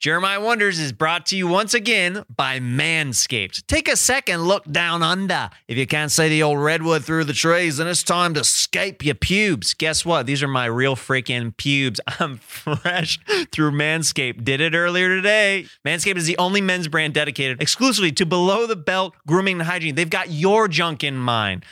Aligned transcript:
Jeremiah 0.00 0.40
Wonders 0.40 0.78
is 0.78 0.92
brought 0.92 1.26
to 1.26 1.36
you 1.36 1.46
once 1.46 1.74
again 1.74 2.24
by 2.34 2.58
Manscaped. 2.58 3.66
Take 3.66 3.86
a 3.86 3.96
second 3.96 4.44
look 4.44 4.64
down 4.64 5.02
under. 5.02 5.50
If 5.68 5.76
you 5.76 5.86
can't 5.86 6.10
see 6.10 6.30
the 6.30 6.42
old 6.42 6.58
redwood 6.58 7.04
through 7.04 7.24
the 7.24 7.34
trees, 7.34 7.76
then 7.76 7.86
it's 7.86 8.02
time 8.02 8.32
to 8.32 8.42
scape 8.42 9.04
your 9.04 9.14
pubes. 9.14 9.74
Guess 9.74 10.06
what? 10.06 10.24
These 10.24 10.42
are 10.42 10.48
my 10.48 10.64
real 10.64 10.96
freaking 10.96 11.54
pubes. 11.54 12.00
I'm 12.18 12.38
fresh 12.38 13.20
through 13.52 13.72
Manscaped. 13.72 14.42
Did 14.42 14.62
it 14.62 14.74
earlier 14.74 15.14
today. 15.14 15.66
Manscaped 15.84 16.16
is 16.16 16.26
the 16.26 16.38
only 16.38 16.62
men's 16.62 16.88
brand 16.88 17.12
dedicated 17.12 17.60
exclusively 17.60 18.12
to 18.12 18.24
below 18.24 18.66
the 18.66 18.76
belt 18.76 19.12
grooming 19.26 19.60
and 19.60 19.68
hygiene. 19.68 19.96
They've 19.96 20.08
got 20.08 20.30
your 20.30 20.66
junk 20.66 21.04
in 21.04 21.18
mind. 21.18 21.66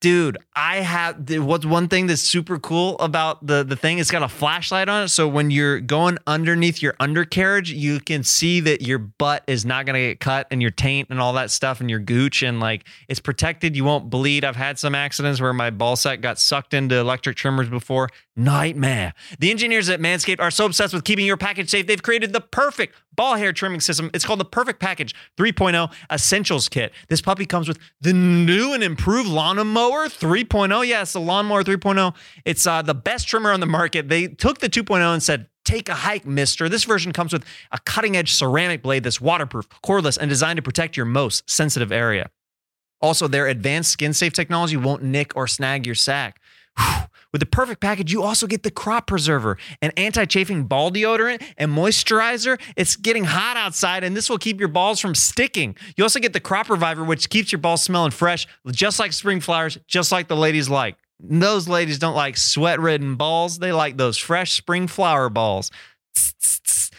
Dude, 0.00 0.36
I 0.54 0.76
have 0.76 1.30
what's 1.42 1.64
one 1.64 1.88
thing 1.88 2.06
that's 2.06 2.20
super 2.20 2.58
cool 2.58 2.98
about 2.98 3.46
the 3.46 3.64
the 3.64 3.76
thing? 3.76 3.98
It's 3.98 4.10
got 4.10 4.22
a 4.22 4.28
flashlight 4.28 4.90
on 4.90 5.04
it, 5.04 5.08
so 5.08 5.26
when 5.26 5.50
you're 5.50 5.80
going 5.80 6.18
underneath 6.26 6.82
your 6.82 6.94
undercarriage, 7.00 7.72
you 7.72 8.00
can 8.00 8.22
see 8.22 8.60
that 8.60 8.82
your 8.82 8.98
butt 8.98 9.42
is 9.46 9.64
not 9.64 9.86
gonna 9.86 10.00
get 10.00 10.20
cut 10.20 10.48
and 10.50 10.60
your 10.60 10.70
taint 10.70 11.08
and 11.08 11.18
all 11.18 11.32
that 11.32 11.50
stuff 11.50 11.80
and 11.80 11.88
your 11.88 11.98
gooch 11.98 12.42
and 12.42 12.60
like 12.60 12.86
it's 13.08 13.20
protected. 13.20 13.74
You 13.74 13.84
won't 13.84 14.10
bleed. 14.10 14.44
I've 14.44 14.54
had 14.54 14.78
some 14.78 14.94
accidents 14.94 15.40
where 15.40 15.54
my 15.54 15.70
ball 15.70 15.96
sack 15.96 16.20
got 16.20 16.38
sucked 16.38 16.74
into 16.74 16.96
electric 16.96 17.36
trimmers 17.36 17.70
before. 17.70 18.10
Nightmare. 18.36 19.14
The 19.38 19.50
engineers 19.50 19.88
at 19.88 19.98
Manscaped 19.98 20.40
are 20.40 20.50
so 20.50 20.66
obsessed 20.66 20.92
with 20.92 21.04
keeping 21.04 21.24
your 21.24 21.38
package 21.38 21.70
safe, 21.70 21.86
they've 21.86 22.02
created 22.02 22.34
the 22.34 22.42
perfect 22.42 22.94
ball 23.16 23.36
hair 23.36 23.52
trimming 23.52 23.80
system. 23.80 24.10
It's 24.12 24.26
called 24.26 24.40
the 24.40 24.44
Perfect 24.44 24.78
Package 24.78 25.14
3.0 25.38 25.90
Essentials 26.12 26.68
Kit. 26.68 26.92
This 27.08 27.22
puppy 27.22 27.46
comes 27.46 27.66
with 27.66 27.78
the 28.00 28.12
new 28.12 28.74
and 28.74 28.84
improved 28.84 29.28
lawnmower 29.28 29.95
3.0. 30.04 30.86
Yes, 30.86 31.12
the 31.12 31.20
lawnmower 31.20 31.64
3.0. 31.64 32.14
It's 32.44 32.66
uh, 32.66 32.82
the 32.82 32.94
best 32.94 33.26
trimmer 33.28 33.50
on 33.52 33.60
the 33.60 33.66
market. 33.66 34.08
They 34.08 34.28
took 34.28 34.58
the 34.58 34.68
2.0 34.68 35.12
and 35.12 35.22
said, 35.22 35.48
Take 35.64 35.88
a 35.88 35.94
hike, 35.94 36.24
mister. 36.24 36.68
This 36.68 36.84
version 36.84 37.12
comes 37.12 37.32
with 37.32 37.44
a 37.72 37.80
cutting 37.80 38.16
edge 38.16 38.32
ceramic 38.32 38.82
blade 38.82 39.02
that's 39.02 39.20
waterproof, 39.20 39.68
cordless, 39.84 40.16
and 40.16 40.28
designed 40.28 40.58
to 40.58 40.62
protect 40.62 40.96
your 40.96 41.06
most 41.06 41.48
sensitive 41.50 41.90
area. 41.90 42.30
Also, 43.00 43.26
their 43.26 43.48
advanced 43.48 43.90
skin 43.90 44.12
safe 44.12 44.32
technology 44.32 44.76
won't 44.76 45.02
nick 45.02 45.34
or 45.34 45.48
snag 45.48 45.84
your 45.84 45.96
sack. 45.96 46.40
With 47.32 47.40
the 47.40 47.46
perfect 47.46 47.80
package, 47.80 48.12
you 48.12 48.22
also 48.22 48.46
get 48.46 48.62
the 48.62 48.70
crop 48.70 49.06
preserver, 49.06 49.58
an 49.82 49.92
anti 49.96 50.24
chafing 50.24 50.64
ball 50.64 50.90
deodorant, 50.90 51.42
and 51.58 51.70
moisturizer. 51.70 52.60
It's 52.76 52.96
getting 52.96 53.24
hot 53.24 53.56
outside, 53.56 54.04
and 54.04 54.16
this 54.16 54.30
will 54.30 54.38
keep 54.38 54.58
your 54.58 54.68
balls 54.68 55.00
from 55.00 55.14
sticking. 55.14 55.76
You 55.96 56.04
also 56.04 56.20
get 56.20 56.32
the 56.32 56.40
crop 56.40 56.70
reviver, 56.70 57.04
which 57.04 57.28
keeps 57.28 57.52
your 57.52 57.60
balls 57.60 57.82
smelling 57.82 58.10
fresh, 58.10 58.46
just 58.70 58.98
like 58.98 59.12
spring 59.12 59.40
flowers, 59.40 59.78
just 59.86 60.12
like 60.12 60.28
the 60.28 60.36
ladies 60.36 60.68
like. 60.68 60.96
Those 61.18 61.66
ladies 61.66 61.98
don't 61.98 62.14
like 62.14 62.36
sweat 62.36 62.78
ridden 62.78 63.16
balls, 63.16 63.58
they 63.58 63.72
like 63.72 63.96
those 63.96 64.18
fresh 64.18 64.52
spring 64.52 64.86
flower 64.86 65.30
balls. 65.30 65.70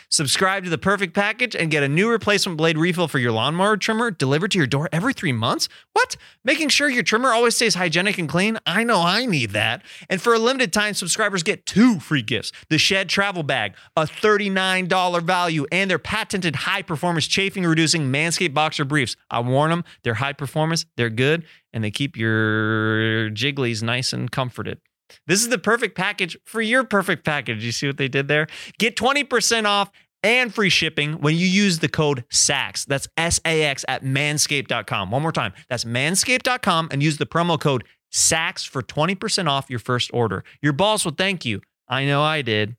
Subscribe 0.09 0.63
to 0.63 0.69
the 0.69 0.77
perfect 0.77 1.13
package 1.13 1.53
and 1.53 1.69
get 1.69 1.83
a 1.83 1.88
new 1.89 2.09
replacement 2.09 2.58
blade 2.58 2.77
refill 2.77 3.09
for 3.09 3.19
your 3.19 3.33
lawnmower 3.33 3.75
trimmer 3.75 4.09
delivered 4.09 4.52
to 4.52 4.58
your 4.58 4.66
door 4.66 4.88
every 4.94 5.14
three 5.14 5.33
months. 5.33 5.67
What? 5.91 6.16
Making 6.45 6.69
sure 6.69 6.89
your 6.89 7.03
trimmer 7.03 7.33
always 7.33 7.58
stays 7.58 7.75
hygienic 7.75 8.17
and 8.17 8.30
clean? 8.30 8.58
I 8.66 8.86
know 8.86 9.02
I 9.02 9.25
need 9.25 9.49
that. 9.52 9.83
And 10.09 10.22
for 10.22 10.33
a 10.33 10.39
limited 10.39 10.72
time, 10.72 10.94
subscribers 10.94 11.44
get 11.44 11.66
two 11.66 11.99
free 11.99 12.22
gifts 12.22 12.53
the 12.69 12.77
Shed 12.77 13.09
Travel 13.09 13.44
Bag, 13.44 13.75
a 13.97 14.03
$39 14.03 15.23
value, 15.23 15.66
and 15.73 15.91
their 15.91 15.99
patented 15.99 16.55
high 16.55 16.83
performance 16.83 17.27
chafing 17.27 17.66
reducing 17.66 18.03
Manscaped 18.03 18.53
Boxer 18.53 18.86
Briefs. 18.86 19.17
I 19.30 19.42
warn 19.42 19.71
them, 19.71 19.83
they're 20.03 20.14
high 20.14 20.33
performance, 20.33 20.86
they're 20.95 21.09
good, 21.09 21.44
and 21.73 21.83
they 21.83 21.92
keep 21.92 22.16
your 22.16 23.30
jigglies 23.31 23.83
nice 23.83 24.14
and 24.14 24.31
comforted. 24.31 24.80
This 25.25 25.41
is 25.41 25.50
the 25.50 25.58
perfect 25.58 25.95
package 25.95 26.38
for 26.45 26.61
your 26.61 26.83
perfect 26.83 27.25
package. 27.25 27.63
You 27.63 27.72
see 27.72 27.87
what 27.87 27.98
they 27.98 28.08
did 28.08 28.27
there? 28.27 28.48
Get 28.77 28.95
20% 28.95 29.65
off 29.65 29.92
and 30.23 30.54
free 30.54 30.70
shipping 30.70 31.14
when 31.14 31.36
you 31.36 31.45
use 31.45 31.80
the 31.80 31.89
code 31.89 32.26
SAX. 32.30 32.86
That's 32.86 33.08
S 33.17 33.39
A 33.45 33.64
X 33.64 33.86
at 33.87 34.04
manscaped.com. 34.04 35.11
One 35.11 35.21
more 35.21 35.32
time. 35.32 35.54
That's 35.70 35.86
manscaped.com 35.86 36.89
and 36.92 37.04
use 37.04 37.17
the 37.17 37.26
promo 37.26 37.59
code 37.59 37.83
SAX 38.11 38.64
for 38.64 38.82
20% 38.82 39.48
off 39.48 39.70
your 39.70 39.80
first 39.80 40.09
order. 40.14 40.43
Your 40.61 40.73
boss 40.73 41.05
will 41.05 41.14
thank 41.14 41.45
you. 41.45 41.61
I 41.87 42.05
know 42.05 42.21
I 42.21 42.42
did. 42.42 42.76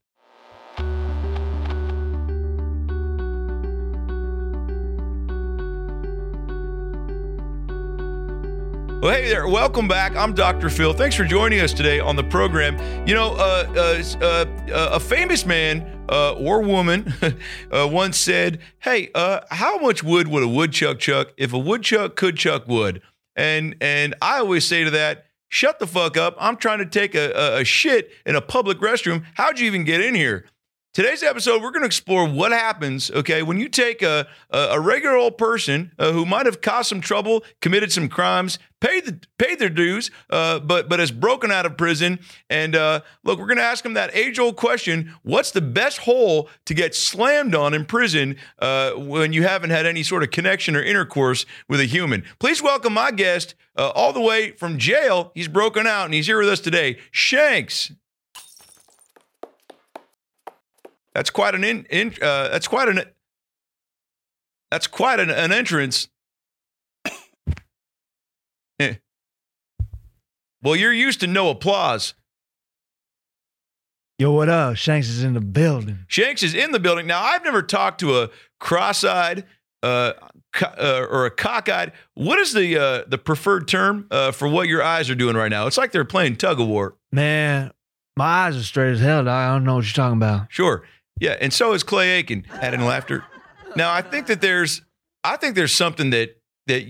Well, 9.01 9.15
hey 9.15 9.29
there. 9.29 9.47
Welcome 9.47 9.87
back. 9.87 10.17
I'm 10.17 10.35
Dr. 10.35 10.69
Phil. 10.69 10.93
Thanks 10.93 11.15
for 11.15 11.23
joining 11.23 11.61
us 11.61 11.73
today 11.73 12.01
on 12.01 12.17
the 12.17 12.25
program. 12.25 12.77
You 13.07 13.15
know, 13.15 13.35
uh, 13.35 14.03
uh, 14.21 14.25
uh, 14.25 14.47
a 14.73 14.99
famous 14.99 15.47
man 15.47 16.05
uh, 16.09 16.33
or 16.33 16.63
woman 16.63 17.15
uh, 17.71 17.87
once 17.89 18.19
said, 18.19 18.59
Hey, 18.81 19.11
uh, 19.15 19.43
how 19.53 19.79
much 19.79 20.03
wood 20.03 20.27
would 20.27 20.43
a 20.43 20.49
woodchuck 20.49 20.99
chuck 20.99 21.29
if 21.37 21.53
a 21.53 21.59
woodchuck 21.59 22.17
could 22.17 22.37
chuck 22.37 22.67
wood? 22.67 23.01
And, 23.37 23.77
and 23.81 24.17
I 24.21 24.41
always 24.41 24.65
say 24.65 24.83
to 24.83 24.91
that, 24.91 25.27
Shut 25.49 25.79
the 25.79 25.87
fuck 25.87 26.17
up. 26.17 26.35
I'm 26.41 26.57
trying 26.57 26.81
to 26.81 26.87
take 26.87 27.15
a, 27.15 27.31
a, 27.31 27.61
a 27.61 27.65
shit 27.65 28.11
in 28.27 28.35
a 28.35 28.41
public 28.41 28.79
restroom. 28.81 29.23
How'd 29.35 29.61
you 29.61 29.67
even 29.69 29.85
get 29.85 30.01
in 30.01 30.17
here? 30.17 30.45
Today's 30.99 31.23
episode, 31.23 31.63
we're 31.63 31.71
going 31.71 31.83
to 31.83 31.87
explore 31.87 32.29
what 32.29 32.51
happens, 32.51 33.09
okay, 33.13 33.41
when 33.45 33.57
you 33.57 33.69
take 33.69 34.03
a, 34.03 34.27
a, 34.51 34.81
regular 34.81 35.15
old 35.15 35.39
person 35.39 35.93
uh, 35.97 36.11
who 36.11 36.27
might 36.27 36.45
have 36.45 36.61
caused 36.61 36.89
some 36.89 37.01
trouble, 37.01 37.45
committed 37.61 37.93
some 37.93 38.09
crimes, 38.09 38.59
paid 38.81 39.07
the 39.07 39.21
paid 39.39 39.61
their 39.61 39.69
dues, 39.69 40.11
uh, 40.31 40.59
but 40.59 40.89
but 40.89 40.99
has 40.99 41.13
broken 41.13 41.53
out 41.53 41.65
of 41.67 41.77
prison. 41.77 42.19
And 42.51 42.75
uh, 42.75 43.03
look, 43.23 43.39
we're 43.39 43.47
going 43.47 43.59
to 43.59 43.63
ask 43.63 43.85
them 43.85 43.95
that 43.95 44.11
age 44.13 44.41
old 44.41 44.57
question: 44.57 45.15
What's 45.23 45.53
the 45.53 45.61
best 45.61 45.99
hole 45.99 46.49
to 46.65 46.75
get 46.75 46.97
slammed 46.97 47.55
on 47.55 47.75
in 47.75 47.85
prison 47.85 48.35
uh, 48.59 48.91
when 48.95 49.33
you 49.33 49.45
haven't 49.45 49.71
had 49.71 49.87
any 49.87 50.03
sort 50.03 50.25
of 50.25 50.33
connection 50.33 50.75
or 50.75 50.83
intercourse 50.83 51.47
with 51.69 51.79
a 51.79 51.87
human? 51.87 52.25
Please 52.41 52.61
welcome 52.61 52.93
my 52.93 53.13
guest 53.13 53.55
uh, 53.77 53.91
all 53.91 54.13
the 54.13 54.21
way 54.21 54.51
from 54.51 54.79
jail. 54.79 55.31
He's 55.37 55.47
broken 55.47 55.87
out 55.87 56.07
and 56.07 56.15
he's 56.15 56.27
here 56.27 56.41
with 56.41 56.49
us 56.49 56.59
today, 56.59 56.99
Shanks. 57.13 57.93
That's 61.19 61.31
quite 61.31 61.57
an 61.57 61.65
in, 61.65 61.85
in 61.91 62.15
uh, 62.23 62.49
that's 62.49 62.69
quite 62.69 62.89
an 62.89 63.03
that's 64.71 64.87
quite 64.87 65.19
an, 65.19 65.31
an 65.31 65.51
entrance. 65.51 66.07
eh. 68.79 68.95
Well, 70.63 70.77
you're 70.77 70.93
used 70.93 71.19
to 71.19 71.27
no 71.27 71.51
applause. 71.51 72.15
Yo, 74.21 74.31
what 74.31 74.49
up? 74.49 74.77
Shanks 74.77 75.09
is 75.09 75.25
in 75.25 75.35
the 75.35 75.41
building. 75.41 76.05
Shanks 76.07 76.45
is 76.45 76.55
in 76.55 76.71
the 76.71 76.79
building. 76.79 77.09
Now, 77.09 77.21
I've 77.21 77.43
never 77.43 77.63
talked 77.63 77.99
to 77.99 78.21
a 78.21 78.31
cross-eyed 78.61 79.45
uh, 79.83 80.13
co- 80.53 80.67
uh, 80.67 81.05
or 81.11 81.27
a 81.27 81.33
cockeyed. 81.33 81.91
What 82.15 82.39
is 82.39 82.53
the 82.53 82.79
uh, 82.79 83.03
the 83.09 83.19
preferred 83.19 83.67
term 83.67 84.07
uh, 84.13 84.31
for 84.31 84.47
what 84.47 84.69
your 84.69 84.85
eyes 84.85 85.11
are 85.11 85.17
doing 85.17 85.35
right 85.35 85.51
now? 85.51 85.67
It's 85.67 85.79
like 85.79 85.91
they're 85.91 86.05
playing 86.05 86.37
tug 86.37 86.61
of 86.61 86.69
war. 86.69 86.95
Man, 87.11 87.73
my 88.17 88.25
eyes 88.25 88.57
are 88.57 88.63
straight 88.63 88.93
as 88.93 89.01
hell. 89.01 89.25
Dog. 89.25 89.33
I 89.33 89.49
don't 89.49 89.65
know 89.65 89.75
what 89.75 89.85
you're 89.85 89.95
talking 89.95 90.19
about. 90.19 90.47
Sure. 90.51 90.85
Yeah, 91.21 91.37
and 91.41 91.53
so 91.53 91.73
is 91.73 91.83
Clay 91.83 92.11
Aiken 92.11 92.45
adding 92.61 92.83
laughter. 92.83 93.25
Now, 93.77 93.93
I 93.93 94.03
think 94.03 94.27
that 94.27 94.41
there's, 94.41 94.83
I 95.25 95.37
think 95.37 95.55
there's 95.55 95.75
something 95.75 96.11
that 96.11 96.37
that 96.67 96.85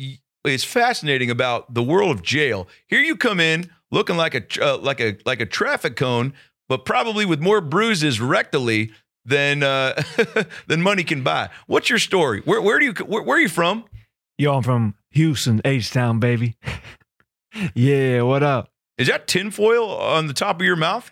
is 0.45 0.65
fascinating 0.65 1.31
about 1.31 1.73
the 1.75 1.83
world 1.83 2.11
of 2.11 2.23
jail. 2.23 2.69
Here 2.89 3.01
you 3.01 3.17
come 3.17 3.41
in 3.41 3.71
looking 3.91 4.17
like 4.17 4.35
a 4.35 4.43
uh, 4.65 4.79
like 4.79 5.01
a 5.01 5.17
like 5.25 5.41
a 5.41 5.47
traffic 5.47 5.97
cone, 5.97 6.35
but 6.69 6.85
probably 6.85 7.25
with 7.25 7.41
more 7.41 7.61
bruises 7.61 8.19
rectally 8.19 8.91
than 9.25 9.63
uh, 9.63 10.01
than 10.67 10.83
money 10.83 11.05
can 11.05 11.23
buy. 11.23 11.51
What's 11.67 11.89
your 11.89 11.99
story? 11.99 12.41
Where 12.45 12.61
where 12.61 12.79
do 12.79 12.87
you 12.87 12.93
where, 12.93 13.23
where 13.23 13.39
are 13.39 13.41
you 13.41 13.49
from? 13.49 13.85
Yo, 14.37 14.55
I'm 14.55 14.63
from 14.63 14.95
Houston, 15.11 15.61
H 15.65 15.91
Town, 15.91 16.21
baby. 16.21 16.57
yeah, 17.75 18.23
what 18.23 18.43
up? 18.43 18.71
Is 18.97 19.09
that 19.09 19.27
tinfoil 19.27 19.91
on 19.91 20.27
the 20.27 20.35
top 20.35 20.61
of 20.61 20.67
your 20.67 20.77
mouth? 20.77 21.11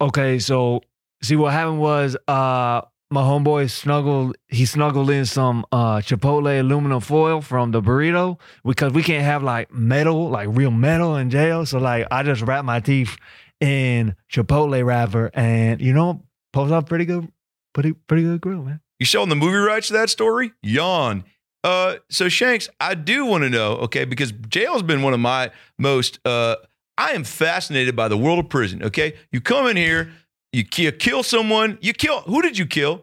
Okay, 0.00 0.38
so 0.38 0.82
see 1.26 1.36
what 1.36 1.52
happened 1.52 1.80
was 1.80 2.16
uh 2.28 2.80
my 3.10 3.22
homeboy 3.22 3.70
snuggled 3.70 4.36
he 4.48 4.64
snuggled 4.64 5.10
in 5.10 5.24
some 5.24 5.64
uh 5.72 5.96
chipotle 5.98 6.58
aluminum 6.60 7.00
foil 7.00 7.40
from 7.40 7.70
the 7.70 7.80
burrito 7.82 8.38
because 8.64 8.92
we 8.92 9.02
can't 9.02 9.24
have 9.24 9.42
like 9.42 9.72
metal 9.72 10.28
like 10.28 10.48
real 10.52 10.70
metal 10.70 11.16
in 11.16 11.30
jail 11.30 11.64
so 11.66 11.78
like 11.78 12.06
i 12.10 12.22
just 12.22 12.42
wrapped 12.42 12.64
my 12.64 12.80
teeth 12.80 13.16
in 13.60 14.14
chipotle 14.32 14.84
wrapper 14.84 15.30
and 15.34 15.80
you 15.80 15.92
know 15.92 16.22
pulls 16.52 16.70
off 16.72 16.86
pretty 16.86 17.04
good 17.04 17.26
pretty 17.74 17.92
pretty 17.92 18.22
good 18.22 18.40
grill 18.40 18.62
man 18.62 18.80
You 18.98 19.06
selling 19.06 19.28
the 19.28 19.36
movie 19.36 19.58
rights 19.58 19.88
to 19.88 19.92
that 19.94 20.10
story? 20.10 20.52
Yawn. 20.62 21.24
Uh, 21.64 21.96
so 22.08 22.28
Shanks, 22.28 22.68
I 22.80 22.94
do 22.94 23.26
want 23.26 23.42
to 23.42 23.50
know, 23.50 23.72
okay, 23.86 24.04
because 24.04 24.32
jail's 24.48 24.82
been 24.84 25.02
one 25.02 25.12
of 25.12 25.20
my 25.20 25.50
most. 25.78 26.20
Uh, 26.24 26.54
I 26.96 27.10
am 27.10 27.24
fascinated 27.24 27.94
by 27.96 28.06
the 28.08 28.16
world 28.16 28.38
of 28.38 28.48
prison. 28.48 28.82
Okay, 28.84 29.14
you 29.32 29.40
come 29.40 29.66
in 29.66 29.76
here, 29.76 30.12
you, 30.56 30.64
ki- 30.64 30.92
kill 30.92 31.22
someone, 31.22 31.78
you 31.80 31.92
kill. 31.92 32.20
Who 32.22 32.42
did 32.42 32.56
you 32.58 32.66
kill? 32.66 33.02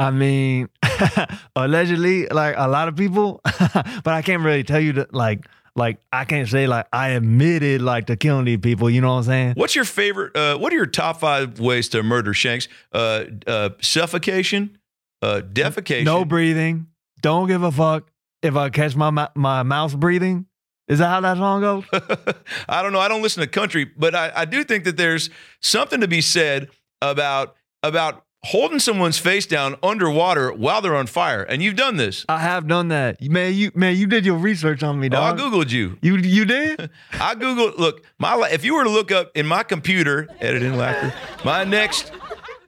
i 0.00 0.12
mean 0.12 0.68
allegedly 1.56 2.26
like 2.28 2.54
a 2.56 2.68
lot 2.68 2.86
of 2.86 2.94
people 2.94 3.40
but 4.04 4.06
i 4.06 4.22
can't 4.22 4.44
really 4.44 4.62
tell 4.62 4.78
you 4.78 4.92
that 4.92 5.12
like 5.12 5.44
like 5.74 5.98
i 6.12 6.24
can't 6.24 6.48
say 6.48 6.68
like 6.68 6.86
i 6.92 7.08
admitted 7.08 7.82
like 7.82 8.06
to 8.06 8.14
killing 8.16 8.44
these 8.44 8.58
people 8.58 8.88
you 8.88 9.00
know 9.00 9.08
what 9.14 9.18
i'm 9.18 9.22
saying 9.24 9.54
What's 9.56 9.74
your 9.74 9.84
favorite? 9.84 10.36
Uh, 10.36 10.56
what 10.56 10.72
are 10.72 10.76
your 10.76 10.86
top 10.86 11.18
five 11.18 11.58
ways 11.58 11.88
to 11.88 12.02
murder 12.04 12.32
Shanks? 12.32 12.68
Uh, 12.92 13.24
uh, 13.46 13.70
suffocation, 13.80 14.78
uh, 15.20 15.40
defecation. 15.52 16.04
No 16.04 16.24
breathing. 16.24 16.86
Don't 17.20 17.48
give 17.48 17.64
a 17.64 17.72
fuck 17.72 18.08
if 18.40 18.54
I 18.54 18.70
catch 18.70 18.94
my 18.94 19.28
my 19.34 19.62
mouse 19.64 19.94
breathing. 19.94 20.46
Is 20.86 21.00
that 21.00 21.08
how 21.08 21.20
that 21.20 21.36
song 21.36 21.60
goes? 21.60 21.84
I 22.68 22.82
don't 22.82 22.92
know. 22.92 23.00
I 23.00 23.08
don't 23.08 23.20
listen 23.20 23.42
to 23.42 23.46
country, 23.46 23.84
but 23.84 24.14
I, 24.14 24.32
I 24.34 24.44
do 24.46 24.64
think 24.64 24.84
that 24.84 24.96
there's 24.96 25.28
something 25.60 26.00
to 26.00 26.08
be 26.08 26.22
said 26.22 26.68
about 27.02 27.56
about 27.82 28.24
holding 28.44 28.78
someone's 28.78 29.18
face 29.18 29.46
down 29.46 29.74
underwater 29.82 30.52
while 30.52 30.80
they're 30.80 30.94
on 30.94 31.06
fire. 31.08 31.42
And 31.42 31.60
you've 31.62 31.74
done 31.76 31.96
this. 31.96 32.24
I 32.28 32.38
have 32.38 32.68
done 32.68 32.88
that. 32.88 33.20
Man, 33.20 33.52
you 33.54 33.70
man, 33.74 33.96
you 33.96 34.06
did 34.06 34.24
your 34.24 34.36
research 34.36 34.82
on 34.82 34.98
me, 35.00 35.08
Oh, 35.12 35.20
I 35.22 35.32
googled 35.32 35.70
you. 35.70 35.98
you 36.02 36.16
you 36.16 36.44
did? 36.44 36.90
I 37.14 37.34
googled. 37.34 37.78
Look, 37.78 38.04
my 38.18 38.48
if 38.52 38.64
you 38.64 38.74
were 38.74 38.84
to 38.84 38.90
look 38.90 39.10
up 39.12 39.30
in 39.34 39.46
my 39.46 39.62
computer, 39.64 40.28
editing 40.40 40.76
laughter, 40.76 41.12
my 41.44 41.64
next 41.64 42.12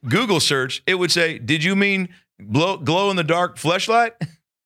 Google 0.08 0.40
search, 0.40 0.82
it 0.86 0.94
would 0.94 1.10
say, 1.12 1.38
"Did 1.38 1.62
you 1.62 1.76
mean 1.76 2.08
glow, 2.52 2.76
glow 2.78 3.10
in 3.10 3.16
the 3.16 3.24
dark 3.24 3.56
fleshlight?" 3.58 4.12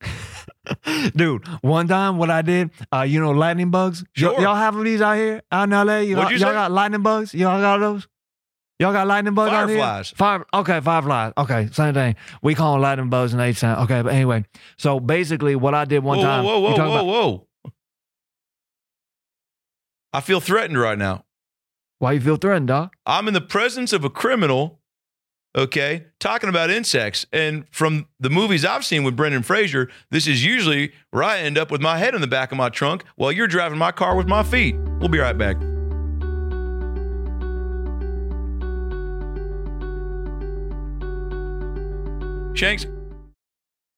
Dude, 1.14 1.46
one 1.62 1.88
time 1.88 2.16
what 2.16 2.30
I 2.30 2.40
did, 2.40 2.70
uh, 2.92 3.02
you 3.02 3.20
know, 3.20 3.32
lightning 3.32 3.70
bugs. 3.70 4.02
Y- 4.02 4.06
Sure. 4.14 4.40
y'all 4.40 4.54
have 4.54 4.82
these 4.82 5.02
out 5.02 5.16
here 5.16 5.42
out 5.52 5.64
in 5.64 5.70
LA? 5.70 5.98
You 5.98 6.18
all 6.18 6.30
you 6.32 6.38
y'all 6.38 6.52
got 6.52 6.70
lightning 6.72 7.02
bugs? 7.02 7.34
Y'all 7.34 7.60
got 7.60 7.78
those? 7.78 8.08
Y'all 8.80 8.92
got 8.92 9.06
lightning 9.06 9.34
bugs 9.34 9.52
here? 9.52 9.66
Fireflies. 9.78 10.10
Fire, 10.10 10.44
okay, 10.52 10.80
fireflies. 10.80 11.32
Okay, 11.38 11.68
same 11.72 11.94
thing. 11.94 12.16
We 12.42 12.54
call 12.54 12.72
them 12.72 12.82
lightning 12.82 13.08
bugs 13.08 13.32
in 13.32 13.40
H 13.40 13.60
Town. 13.60 13.84
Okay, 13.84 14.02
but 14.02 14.12
anyway, 14.12 14.44
so 14.76 14.98
basically 14.98 15.54
what 15.54 15.74
I 15.74 15.84
did 15.84 16.02
one 16.02 16.18
whoa, 16.18 16.24
time. 16.24 16.44
whoa, 16.44 16.58
whoa, 16.58 16.70
whoa, 16.70 16.76
whoa, 16.76 16.92
about- 16.92 17.06
whoa! 17.06 17.46
I 20.12 20.20
feel 20.20 20.40
threatened 20.40 20.78
right 20.78 20.98
now. 20.98 21.24
Why 21.98 22.12
you 22.12 22.20
feel 22.20 22.36
threatened, 22.36 22.68
dog? 22.68 22.92
I'm 23.06 23.28
in 23.28 23.34
the 23.34 23.40
presence 23.40 23.92
of 23.92 24.04
a 24.04 24.10
criminal, 24.10 24.80
okay, 25.56 26.06
talking 26.20 26.48
about 26.48 26.70
insects. 26.70 27.26
And 27.32 27.64
from 27.70 28.06
the 28.20 28.30
movies 28.30 28.64
I've 28.64 28.84
seen 28.84 29.04
with 29.04 29.16
Brendan 29.16 29.42
Fraser, 29.42 29.88
this 30.10 30.26
is 30.26 30.44
usually 30.44 30.92
where 31.10 31.22
I 31.22 31.38
end 31.38 31.58
up 31.58 31.70
with 31.70 31.80
my 31.80 31.98
head 31.98 32.14
in 32.14 32.20
the 32.20 32.26
back 32.26 32.52
of 32.52 32.58
my 32.58 32.68
trunk 32.68 33.04
while 33.16 33.32
you're 33.32 33.48
driving 33.48 33.78
my 33.78 33.92
car 33.92 34.16
with 34.16 34.28
my 34.28 34.42
feet. 34.42 34.76
We'll 34.98 35.08
be 35.08 35.18
right 35.18 35.36
back. 35.36 35.56
Shanks. 42.54 42.86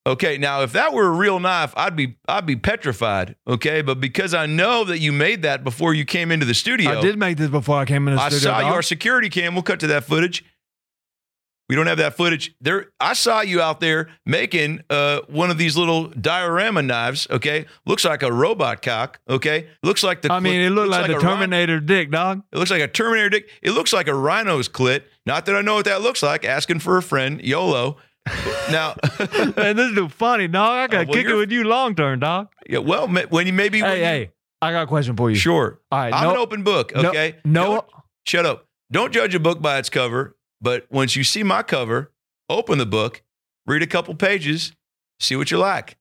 Okay, 0.07 0.39
now 0.39 0.63
if 0.63 0.73
that 0.73 0.93
were 0.93 1.07
a 1.07 1.11
real 1.11 1.41
knife, 1.41 1.75
I'd 1.77 1.97
be 1.97 2.17
I'd 2.29 2.47
be 2.47 2.57
petrified. 2.57 3.37
Okay, 3.47 3.83
but 3.83 4.01
because 4.01 4.35
I 4.35 4.47
know 4.47 4.85
that 4.85 5.01
you 5.01 5.13
made 5.13 5.43
that 5.43 5.65
before 5.65 5.95
you 5.95 6.05
came 6.05 6.31
into 6.31 6.47
the 6.47 6.55
studio, 6.55 6.99
I 6.99 7.01
did 7.01 7.19
make 7.19 7.37
this 7.37 7.51
before 7.51 7.79
I 7.79 7.85
came 7.85 8.07
in 8.09 8.15
the 8.15 8.21
I 8.21 8.29
studio. 8.29 8.51
I 8.51 8.55
saw 8.55 8.61
dog. 8.63 8.73
your 8.73 8.83
security 8.83 9.29
cam. 9.29 9.55
We'll 9.55 9.63
cut 9.63 9.81
to 9.81 9.89
that 9.89 10.05
footage. 10.05 10.45
We 11.69 11.75
don't 11.75 11.89
have 11.89 11.99
that 11.99 12.17
footage. 12.17 12.55
There, 12.61 12.93
I 13.01 13.15
saw 13.15 13.41
you 13.41 13.61
out 13.61 13.81
there 13.81 14.09
making 14.25 14.83
uh, 14.89 15.23
one 15.27 15.51
of 15.51 15.59
these 15.59 15.77
little 15.77 16.07
diorama 16.11 16.83
knives. 16.83 17.27
Okay, 17.29 17.67
looks 17.85 18.05
like 18.05 18.23
a 18.23 18.33
robot 18.33 18.83
cock. 18.83 19.19
Okay, 19.29 19.67
looks 19.83 20.05
like 20.05 20.23
the. 20.23 20.33
I 20.33 20.39
mean, 20.39 20.61
it 20.61 20.71
looked 20.71 20.91
looks 20.91 21.09
like, 21.09 21.11
the 21.11 21.21
Terminator 21.21 21.81
dick, 21.81 22.13
dog. 22.13 22.45
it 22.53 22.59
looks 22.59 22.71
like 22.71 22.83
a 22.83 22.89
Terminator 22.89 23.31
dick. 23.31 23.51
It 23.61 23.73
looks 23.73 23.93
like 23.93 24.07
a 24.07 24.15
rhino's 24.15 24.69
clit. 24.69 25.03
Not 25.27 25.47
that 25.47 25.57
I 25.57 25.63
know 25.63 25.75
what 25.75 25.87
that 25.87 26.01
looks 26.01 26.23
like. 26.23 26.45
Asking 26.45 26.79
for 26.79 26.97
a 26.97 27.03
friend, 27.03 27.41
YOLO. 27.43 27.97
now, 28.71 28.95
Man, 29.57 29.77
this 29.77 29.95
dude 29.95 30.13
funny, 30.13 30.49
dog. 30.49 30.71
I 30.71 30.87
got 30.87 30.91
to 30.91 30.97
oh, 30.97 31.07
well, 31.07 31.15
kick 31.15 31.27
it 31.27 31.35
with 31.35 31.53
you 31.53 31.65
long 31.65 31.95
term, 31.95 32.21
dog. 32.21 32.49
yeah, 32.69 32.79
well, 32.79 33.07
when 33.09 33.47
you 33.47 33.53
maybe 33.53 33.83
when 33.83 33.91
Hey, 33.97 34.21
you- 34.23 34.29
I 34.63 34.73
got 34.73 34.83
a 34.83 34.87
question 34.87 35.17
for 35.17 35.31
you. 35.31 35.37
sure. 35.37 35.81
All 35.93 35.99
right, 35.99 36.13
I'm 36.13 36.25
no, 36.25 36.31
an 36.33 36.37
open 36.39 36.63
book. 36.65 36.93
Okay, 36.95 37.37
no, 37.45 37.65
Don't- 37.75 37.87
shut 38.27 38.47
up. 38.47 38.67
Don't 38.91 39.13
judge 39.13 39.35
a 39.35 39.41
book 39.41 39.61
by 39.61 39.79
its 39.79 39.91
cover, 39.91 40.37
but 40.61 40.87
once 40.91 41.15
you 41.17 41.25
see 41.25 41.43
my 41.43 41.63
cover, 41.63 42.13
open 42.49 42.79
the 42.79 42.87
book, 42.87 43.23
read 43.67 43.83
a 43.83 43.87
couple 43.87 44.15
pages, 44.15 44.73
see 45.21 45.37
what 45.37 45.51
you 45.51 45.59
like. 45.59 45.97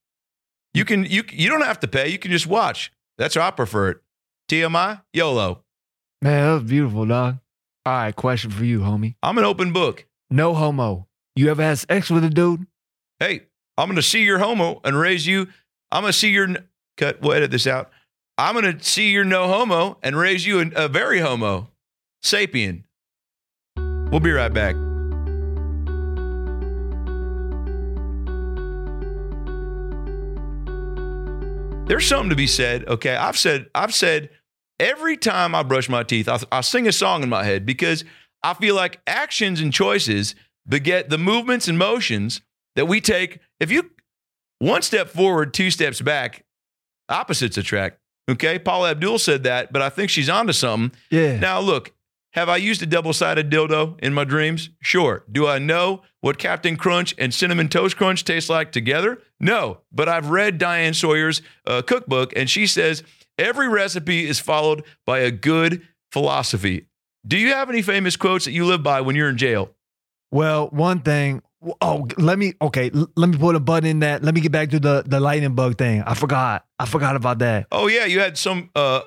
You 0.74 0.86
can 0.86 1.04
you 1.06 1.24
you 1.32 1.50
don't 1.50 1.62
have 1.64 1.80
to 1.82 1.88
pay. 1.88 2.08
You 2.10 2.18
can 2.20 2.32
just 2.32 2.48
watch. 2.48 2.92
That's 3.18 3.36
how 3.36 3.48
I 3.48 3.52
prefer 3.52 3.90
it. 3.90 3.98
TMI, 4.50 5.02
YOLO. 5.14 5.64
man, 6.22 6.46
that 6.48 6.54
was 6.62 6.64
beautiful, 6.70 7.06
dog. 7.06 7.38
All 7.86 7.94
right, 7.94 8.16
question 8.16 8.52
for 8.52 8.64
you, 8.66 8.80
homie. 8.80 9.16
I'm 9.24 9.38
an 9.38 9.44
open 9.46 9.74
book. 9.74 10.06
No 10.30 10.54
homo. 10.54 11.08
You 11.38 11.52
ever 11.52 11.62
had 11.62 11.80
sex 11.80 12.10
with 12.10 12.24
a 12.24 12.30
dude? 12.30 12.66
Hey, 13.20 13.42
I'm 13.78 13.90
gonna 13.90 14.02
see 14.02 14.24
your 14.24 14.40
homo 14.40 14.80
and 14.86 14.98
raise 14.98 15.28
you. 15.28 15.48
I'm 15.92 16.04
gonna 16.04 16.14
see 16.14 16.30
your 16.30 16.48
cut. 16.96 17.22
We'll 17.22 17.34
edit 17.34 17.52
this 17.52 17.68
out. 17.68 17.92
I'm 18.38 18.56
gonna 18.56 18.82
see 18.82 19.12
your 19.12 19.26
no 19.26 19.50
homo 19.50 19.98
and 20.02 20.16
raise 20.16 20.46
you 20.46 20.62
a, 20.62 20.86
a 20.86 20.88
very 20.88 21.20
homo, 21.20 21.72
sapien. 22.24 22.84
We'll 23.76 24.22
be 24.22 24.32
right 24.32 24.54
back. 24.54 24.76
There's 31.88 32.08
something 32.08 32.30
to 32.30 32.36
be 32.38 32.48
said. 32.48 32.88
Okay, 32.88 33.16
I've 33.16 33.38
said 33.38 33.68
I've 33.76 33.94
said 33.94 34.30
every 34.80 35.18
time 35.18 35.54
I 35.54 35.64
brush 35.64 35.90
my 35.90 36.04
teeth, 36.04 36.30
I, 36.30 36.40
I 36.50 36.62
sing 36.62 36.88
a 36.88 36.94
song 36.94 37.24
in 37.24 37.30
my 37.30 37.44
head 37.44 37.66
because 37.66 38.06
I 38.42 38.54
feel 38.54 38.76
like 38.76 39.02
actions 39.06 39.60
and 39.60 39.74
choices 39.74 40.34
beget 40.68 41.10
the 41.10 41.18
movements 41.18 41.68
and 41.68 41.78
motions 41.78 42.42
that 42.76 42.88
we 42.88 43.02
take. 43.02 43.40
If 43.60 43.72
you 43.72 43.92
one 44.60 44.82
step 44.82 45.10
forward, 45.10 45.54
two 45.54 45.72
steps 45.72 46.02
back, 46.02 46.46
opposites 47.10 47.58
attract. 47.58 48.00
Okay, 48.30 48.58
Paula 48.58 48.92
Abdul 48.92 49.20
said 49.20 49.44
that, 49.44 49.72
but 49.72 49.82
I 49.82 49.90
think 49.90 50.10
she's 50.10 50.30
onto 50.30 50.54
something. 50.54 50.98
Yeah. 51.12 51.38
Now, 51.38 51.60
look, 51.60 51.94
have 52.34 52.50
I 52.50 52.58
used 52.58 52.82
a 52.82 52.86
double 52.86 53.14
sided 53.14 53.52
dildo 53.52 53.98
in 54.02 54.14
my 54.14 54.24
dreams? 54.24 54.70
Sure. 54.82 55.24
Do 55.32 55.48
I 55.48 55.60
know 55.60 56.02
what 56.22 56.40
Captain 56.40 56.76
Crunch 56.76 57.14
and 57.18 57.34
Cinnamon 57.34 57.70
Toast 57.70 57.96
Crunch 57.96 58.26
taste 58.26 58.50
like 58.50 58.72
together? 58.72 59.22
No. 59.40 59.82
But 59.92 60.10
I've 60.10 60.30
read 60.30 60.58
Diane 60.58 60.94
Sawyer's 60.94 61.42
uh, 61.68 61.84
cookbook, 61.84 62.34
and 62.36 62.50
she 62.50 62.66
says 62.66 63.04
every 63.38 63.70
recipe 63.70 64.28
is 64.28 64.40
followed 64.40 64.84
by 65.06 65.20
a 65.20 65.32
good 65.32 65.88
philosophy. 66.12 66.88
Do 67.28 67.38
you 67.38 67.54
have 67.54 67.70
any 67.70 67.82
famous 67.82 68.16
quotes 68.18 68.46
that 68.46 68.52
you 68.52 68.66
live 68.66 68.84
by 68.84 69.02
when 69.02 69.16
you're 69.16 69.30
in 69.30 69.38
jail? 69.38 69.75
Well, 70.32 70.68
one 70.70 71.02
thing. 71.02 71.42
Oh, 71.82 72.08
let 72.18 72.38
me. 72.38 72.54
Okay, 72.62 72.92
let 73.16 73.30
me 73.30 73.38
put 73.38 73.56
a 73.56 73.60
button 73.60 73.90
in 73.90 74.00
that. 74.00 74.24
Let 74.24 74.36
me 74.36 74.42
get 74.42 74.52
back 74.52 74.70
to 74.72 74.80
the 74.80 75.04
the 75.06 75.20
lightning 75.20 75.56
bug 75.56 75.78
thing. 75.78 76.04
I 76.04 76.14
forgot. 76.14 76.66
I 76.78 76.86
forgot 76.86 77.16
about 77.16 77.40
that. 77.40 77.68
Oh, 77.72 77.88
yeah, 77.88 78.06
you 78.06 78.20
had 78.20 78.38
some 78.38 78.70
uh, 78.76 79.02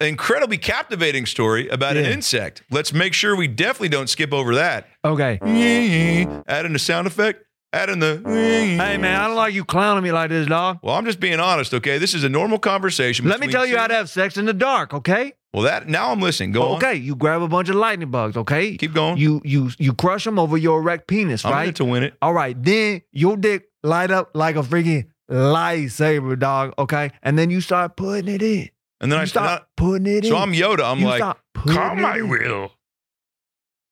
incredibly 0.00 0.58
captivating 0.58 1.26
story 1.26 1.68
about 1.68 1.96
an 1.96 2.06
insect. 2.06 2.62
Let's 2.70 2.92
make 2.92 3.14
sure 3.14 3.36
we 3.36 3.46
definitely 3.46 3.90
don't 3.90 4.08
skip 4.08 4.32
over 4.32 4.54
that. 4.56 4.88
Okay. 5.04 5.38
Add 6.48 6.66
in 6.66 6.72
the 6.72 6.78
sound 6.78 7.06
effect, 7.06 7.44
add 7.72 7.90
in 7.90 7.98
the. 8.00 8.22
Hey 8.80 8.96
man, 8.96 9.20
I 9.20 9.26
don't 9.26 9.36
like 9.36 9.52
you 9.54 9.64
clowning 9.64 10.02
me 10.02 10.10
like 10.12 10.30
this, 10.30 10.46
dog. 10.46 10.78
Well, 10.82 10.94
I'm 10.96 11.04
just 11.04 11.20
being 11.20 11.38
honest, 11.38 11.74
okay? 11.74 11.98
This 11.98 12.14
is 12.14 12.24
a 12.24 12.28
normal 12.28 12.58
conversation. 12.58 13.28
Let 13.28 13.40
me 13.40 13.48
tell 13.48 13.66
you 13.66 13.74
two- 13.74 13.78
how 13.78 13.86
to 13.88 13.94
have 13.94 14.08
sex 14.08 14.36
in 14.36 14.46
the 14.46 14.52
dark, 14.54 14.94
okay? 14.94 15.34
Well, 15.52 15.64
that 15.64 15.88
now 15.88 16.12
I'm 16.12 16.20
listening. 16.20 16.52
Go 16.52 16.62
on. 16.62 16.76
okay, 16.76 16.94
you 16.94 17.16
grab 17.16 17.42
a 17.42 17.48
bunch 17.48 17.68
of 17.68 17.74
lightning 17.76 18.10
bugs, 18.10 18.36
okay? 18.36 18.76
Keep 18.76 18.94
going. 18.94 19.16
You 19.18 19.40
you 19.44 19.70
you 19.78 19.92
crush 19.94 20.24
them 20.24 20.38
over 20.38 20.56
your 20.56 20.78
erect 20.80 21.08
penis, 21.08 21.44
I'm 21.44 21.52
right? 21.52 21.74
to 21.76 21.84
win 21.84 22.04
it. 22.04 22.14
All 22.22 22.32
right, 22.32 22.60
then 22.62 23.02
your 23.12 23.36
dick 23.36 23.68
light 23.82 24.10
up 24.12 24.30
like 24.34 24.54
a 24.56 24.62
freaking 24.62 25.06
lightsaber, 25.28 26.38
dog. 26.38 26.74
Okay, 26.78 27.10
and 27.22 27.36
then 27.38 27.50
you 27.50 27.60
start 27.60 27.96
putting 27.96 28.32
it 28.32 28.42
in. 28.42 28.70
And 29.00 29.10
then 29.10 29.18
you 29.18 29.22
I 29.22 29.26
start 29.26 29.46
start. 29.48 29.68
putting 29.76 30.06
it 30.06 30.24
in. 30.24 30.30
So 30.30 30.36
I'm 30.36 30.52
Yoda. 30.52 30.84
I'm 30.84 31.00
You 31.00 31.06
like, 31.06 31.20
come, 31.20 32.04
I 32.04 32.20
will. 32.22 32.70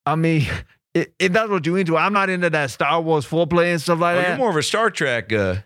I 0.07 0.15
mean, 0.17 0.47
if, 0.95 1.33
that's 1.33 1.49
what 1.51 1.65
you 1.67 1.77
into, 1.77 1.97
I'm 1.97 2.13
not 2.13 2.29
into 2.31 2.51
that 2.51 2.71
Star 2.71 3.01
Wars 3.01 3.27
foreplay 3.27 3.73
and 3.73 3.81
stuff 3.81 3.99
like 4.01 4.17
Oh, 4.17 4.21
that. 4.21 4.29
you're 4.29 4.39
more 4.39 4.51
of 4.51 4.57
a 4.57 4.63
Star 4.63 4.91
Trek. 4.91 5.33
Uh, 5.33 5.57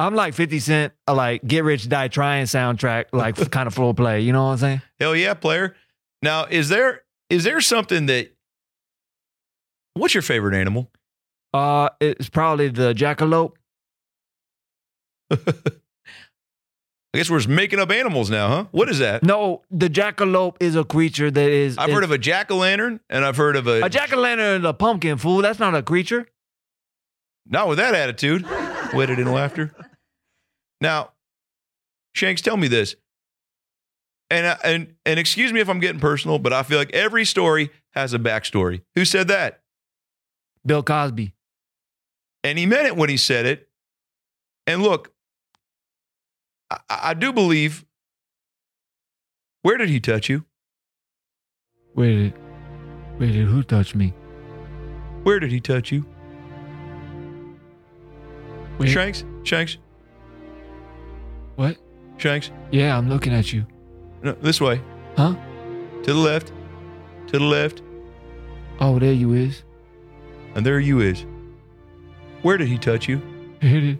I'm 0.00 0.14
like 0.14 0.34
50 0.34 0.58
Cent, 0.58 0.92
uh, 1.06 1.14
like 1.14 1.44
Get 1.46 1.62
Rich 1.64 1.88
Die 1.88 2.08
Trying 2.08 2.46
soundtrack, 2.46 3.06
like 3.12 3.36
kind 3.50 3.66
of 3.66 3.74
full 3.74 3.94
play. 3.94 4.20
You 4.20 4.32
know 4.32 4.44
what 4.44 4.50
I'm 4.52 4.58
saying? 4.58 4.82
hell 4.98 5.14
yeah, 5.14 5.34
player. 5.34 5.76
Now, 6.22 6.46
is 6.46 6.68
there 6.68 7.02
is 7.30 7.44
there 7.44 7.60
something 7.60 8.06
that? 8.06 8.32
What's 9.94 10.14
your 10.14 10.22
favorite 10.22 10.54
animal? 10.56 10.90
Uh, 11.52 11.88
it's 12.00 12.28
probably 12.28 12.68
the 12.68 12.92
jackalope. 12.94 13.52
I 15.30 15.36
guess 17.18 17.30
we're 17.30 17.38
just 17.38 17.48
making 17.48 17.78
up 17.78 17.92
animals 17.92 18.28
now, 18.28 18.48
huh? 18.48 18.64
What 18.72 18.88
is 18.88 18.98
that? 18.98 19.22
No, 19.22 19.62
the 19.70 19.88
jackalope 19.88 20.56
is 20.58 20.74
a 20.74 20.82
creature 20.82 21.30
that 21.30 21.48
is. 21.50 21.78
I've 21.78 21.90
heard 21.92 22.02
of 22.02 22.10
a 22.10 22.18
jack 22.18 22.50
o' 22.50 22.56
lantern, 22.56 22.98
and 23.08 23.24
I've 23.24 23.36
heard 23.36 23.54
of 23.54 23.68
a, 23.68 23.82
a 23.84 23.88
jack 23.88 24.12
o' 24.12 24.16
lantern 24.18 24.62
is 24.62 24.68
a 24.68 24.72
pumpkin 24.74 25.16
fool. 25.16 25.38
That's 25.42 25.60
not 25.60 25.76
a 25.76 25.82
creature. 25.82 26.26
not 27.46 27.68
with 27.68 27.78
that 27.78 27.94
attitude. 27.94 28.44
Wetted 28.94 29.18
in 29.18 29.32
laughter. 29.32 29.74
Now, 30.80 31.10
Shanks, 32.14 32.40
tell 32.40 32.56
me 32.56 32.68
this. 32.68 32.94
And, 34.30 34.58
and 34.64 34.94
and 35.04 35.20
excuse 35.20 35.52
me 35.52 35.60
if 35.60 35.68
I'm 35.68 35.80
getting 35.80 36.00
personal, 36.00 36.38
but 36.38 36.52
I 36.52 36.62
feel 36.62 36.78
like 36.78 36.92
every 36.92 37.24
story 37.24 37.70
has 37.90 38.14
a 38.14 38.18
backstory. 38.18 38.82
Who 38.94 39.04
said 39.04 39.28
that? 39.28 39.60
Bill 40.64 40.82
Cosby. 40.82 41.34
And 42.42 42.58
he 42.58 42.66
meant 42.66 42.86
it 42.86 42.96
when 42.96 43.10
he 43.10 43.16
said 43.16 43.46
it. 43.46 43.68
And 44.66 44.82
look, 44.82 45.12
I, 46.70 46.78
I 46.88 47.14
do 47.14 47.32
believe. 47.32 47.84
Where 49.62 49.76
did 49.76 49.88
he 49.88 50.00
touch 50.00 50.28
you? 50.28 50.44
Where 51.94 52.10
did, 52.10 52.34
where 53.16 53.30
did 53.30 53.46
who 53.46 53.62
touch 53.62 53.94
me? 53.94 54.14
Where 55.22 55.38
did 55.40 55.50
he 55.50 55.60
touch 55.60 55.90
you? 55.90 56.06
Wait. 58.78 58.88
Shanks, 58.88 59.24
Shanks, 59.44 59.78
What? 61.56 61.76
Shanks. 62.16 62.50
Yeah, 62.70 62.96
I'm 62.96 63.08
looking 63.08 63.32
at 63.32 63.52
you. 63.52 63.66
No, 64.22 64.32
this 64.40 64.60
way. 64.60 64.80
Huh? 65.16 65.34
To 66.02 66.12
the 66.12 66.18
left. 66.18 66.52
To 67.28 67.38
the 67.38 67.44
left. 67.44 67.82
Oh, 68.80 68.98
there 68.98 69.12
you 69.12 69.32
is. 69.34 69.62
And 70.54 70.64
there 70.66 70.80
you 70.80 71.00
is. 71.00 71.24
Where 72.42 72.56
did 72.56 72.68
he 72.68 72.78
touch 72.78 73.08
you? 73.08 73.18
Where 73.60 73.80
did, 73.80 73.98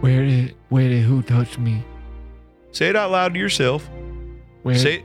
where 0.00 0.24
did, 0.24 0.54
where 0.68 0.88
did 0.88 1.02
who 1.04 1.22
touch 1.22 1.58
me? 1.58 1.82
Say 2.72 2.88
it 2.88 2.96
out 2.96 3.10
loud 3.10 3.34
to 3.34 3.40
yourself. 3.40 3.88
Where, 4.62 4.74
Say 4.76 5.02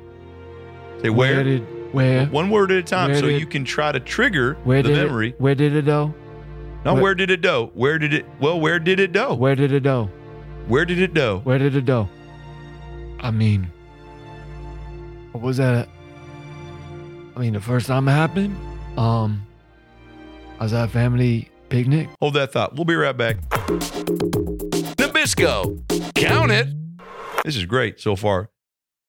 Say 1.02 1.10
where. 1.10 1.36
where 1.36 1.44
did, 1.44 1.94
where, 1.94 2.26
One 2.28 2.50
word 2.50 2.72
at 2.72 2.78
a 2.78 2.84
time 2.84 3.16
so 3.16 3.22
did- 3.28 3.40
you 3.40 3.46
can 3.46 3.64
try 3.66 3.92
to 3.92 4.00
trigger 4.00 4.58
the 4.66 4.82
did 4.84 4.92
memory. 4.96 5.34
where 5.38 5.56
did 5.56 5.76
it 5.76 5.86
go? 5.86 6.14
Now, 6.84 6.94
where- 6.94 7.04
where 7.04 7.16
did 7.16 7.30
it 7.30 7.42
go? 7.42 7.72
Where 7.74 8.00
did 8.00 8.14
it? 8.14 8.26
Well, 8.40 8.60
where 8.60 8.80
did 8.80 9.00
it 9.00 9.12
go? 9.14 9.34
Where 9.36 9.56
did 9.56 9.72
it 9.72 9.84
go? 9.84 10.10
Where 10.68 10.86
did 10.86 11.00
it 11.00 11.14
go? 11.14 11.40
Where 11.44 11.58
did 11.60 11.76
it 11.76 11.86
go? 11.86 12.10
I 13.20 13.30
mean, 13.32 13.68
what 15.32 15.44
was 15.44 15.58
that? 15.58 15.88
I 17.36 17.40
mean, 17.40 17.54
the 17.54 17.62
first 17.62 17.88
time 17.88 18.08
it 18.08 18.12
happened, 18.12 18.56
um, 18.98 19.46
I 20.60 20.64
was 20.64 20.74
at 20.74 20.86
a 20.86 20.88
family 20.88 21.50
picnic. 21.70 22.10
Hold 22.20 22.34
that 22.34 22.52
thought. 22.52 22.76
We'll 22.76 22.86
be 22.86 22.96
right 22.96 23.16
back. 23.16 23.38
Nabisco, 24.98 26.14
count 26.16 26.52
it. 26.52 26.68
This 27.46 27.56
is 27.56 27.66
great 27.66 28.00
so 28.00 28.16
far. 28.16 28.50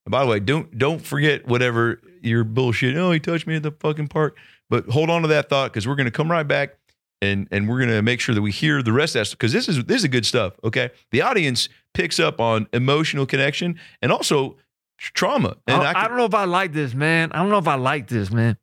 And 0.04 0.10
by 0.10 0.20
the 0.24 0.26
way, 0.30 0.40
don't 0.40 0.76
don't 0.78 1.00
forget 1.00 1.46
whatever 1.46 2.00
your 2.22 2.44
bullshit. 2.44 2.96
Oh, 2.96 3.12
he 3.12 3.20
touched 3.20 3.46
me 3.46 3.56
at 3.56 3.62
the 3.62 3.72
fucking 3.72 4.08
park. 4.08 4.36
But 4.70 4.86
hold 4.88 5.10
on 5.10 5.22
to 5.22 5.28
that 5.28 5.48
thought 5.48 5.72
because 5.72 5.86
we're 5.86 5.96
going 5.96 6.06
to 6.06 6.10
come 6.12 6.30
right 6.30 6.46
back 6.46 6.76
and 7.22 7.48
and 7.50 7.68
we're 7.68 7.86
to 7.86 8.02
make 8.02 8.20
sure 8.20 8.34
that 8.34 8.42
we 8.42 8.50
hear 8.50 8.82
the 8.82 8.92
rest 8.92 9.16
of 9.16 9.24
that 9.26 9.30
because 9.30 9.52
this 9.52 9.68
is 9.68 9.82
this 9.84 10.02
is 10.02 10.08
good 10.08 10.26
stuff. 10.26 10.52
Okay, 10.64 10.90
the 11.10 11.22
audience 11.22 11.68
picks 11.94 12.20
up 12.20 12.40
on 12.40 12.66
emotional 12.74 13.24
connection 13.24 13.78
and 14.02 14.12
also 14.12 14.56
trauma. 14.98 15.56
And 15.66 15.82
I, 15.82 15.90
I 15.90 15.92
can- 15.94 16.08
don't 16.10 16.18
know 16.18 16.24
if 16.26 16.34
I 16.34 16.44
like 16.44 16.72
this, 16.72 16.92
man. 16.94 17.32
I 17.32 17.38
don't 17.38 17.48
know 17.50 17.58
if 17.58 17.68
I 17.68 17.76
like 17.76 18.08
this, 18.08 18.30
man. 18.30 18.58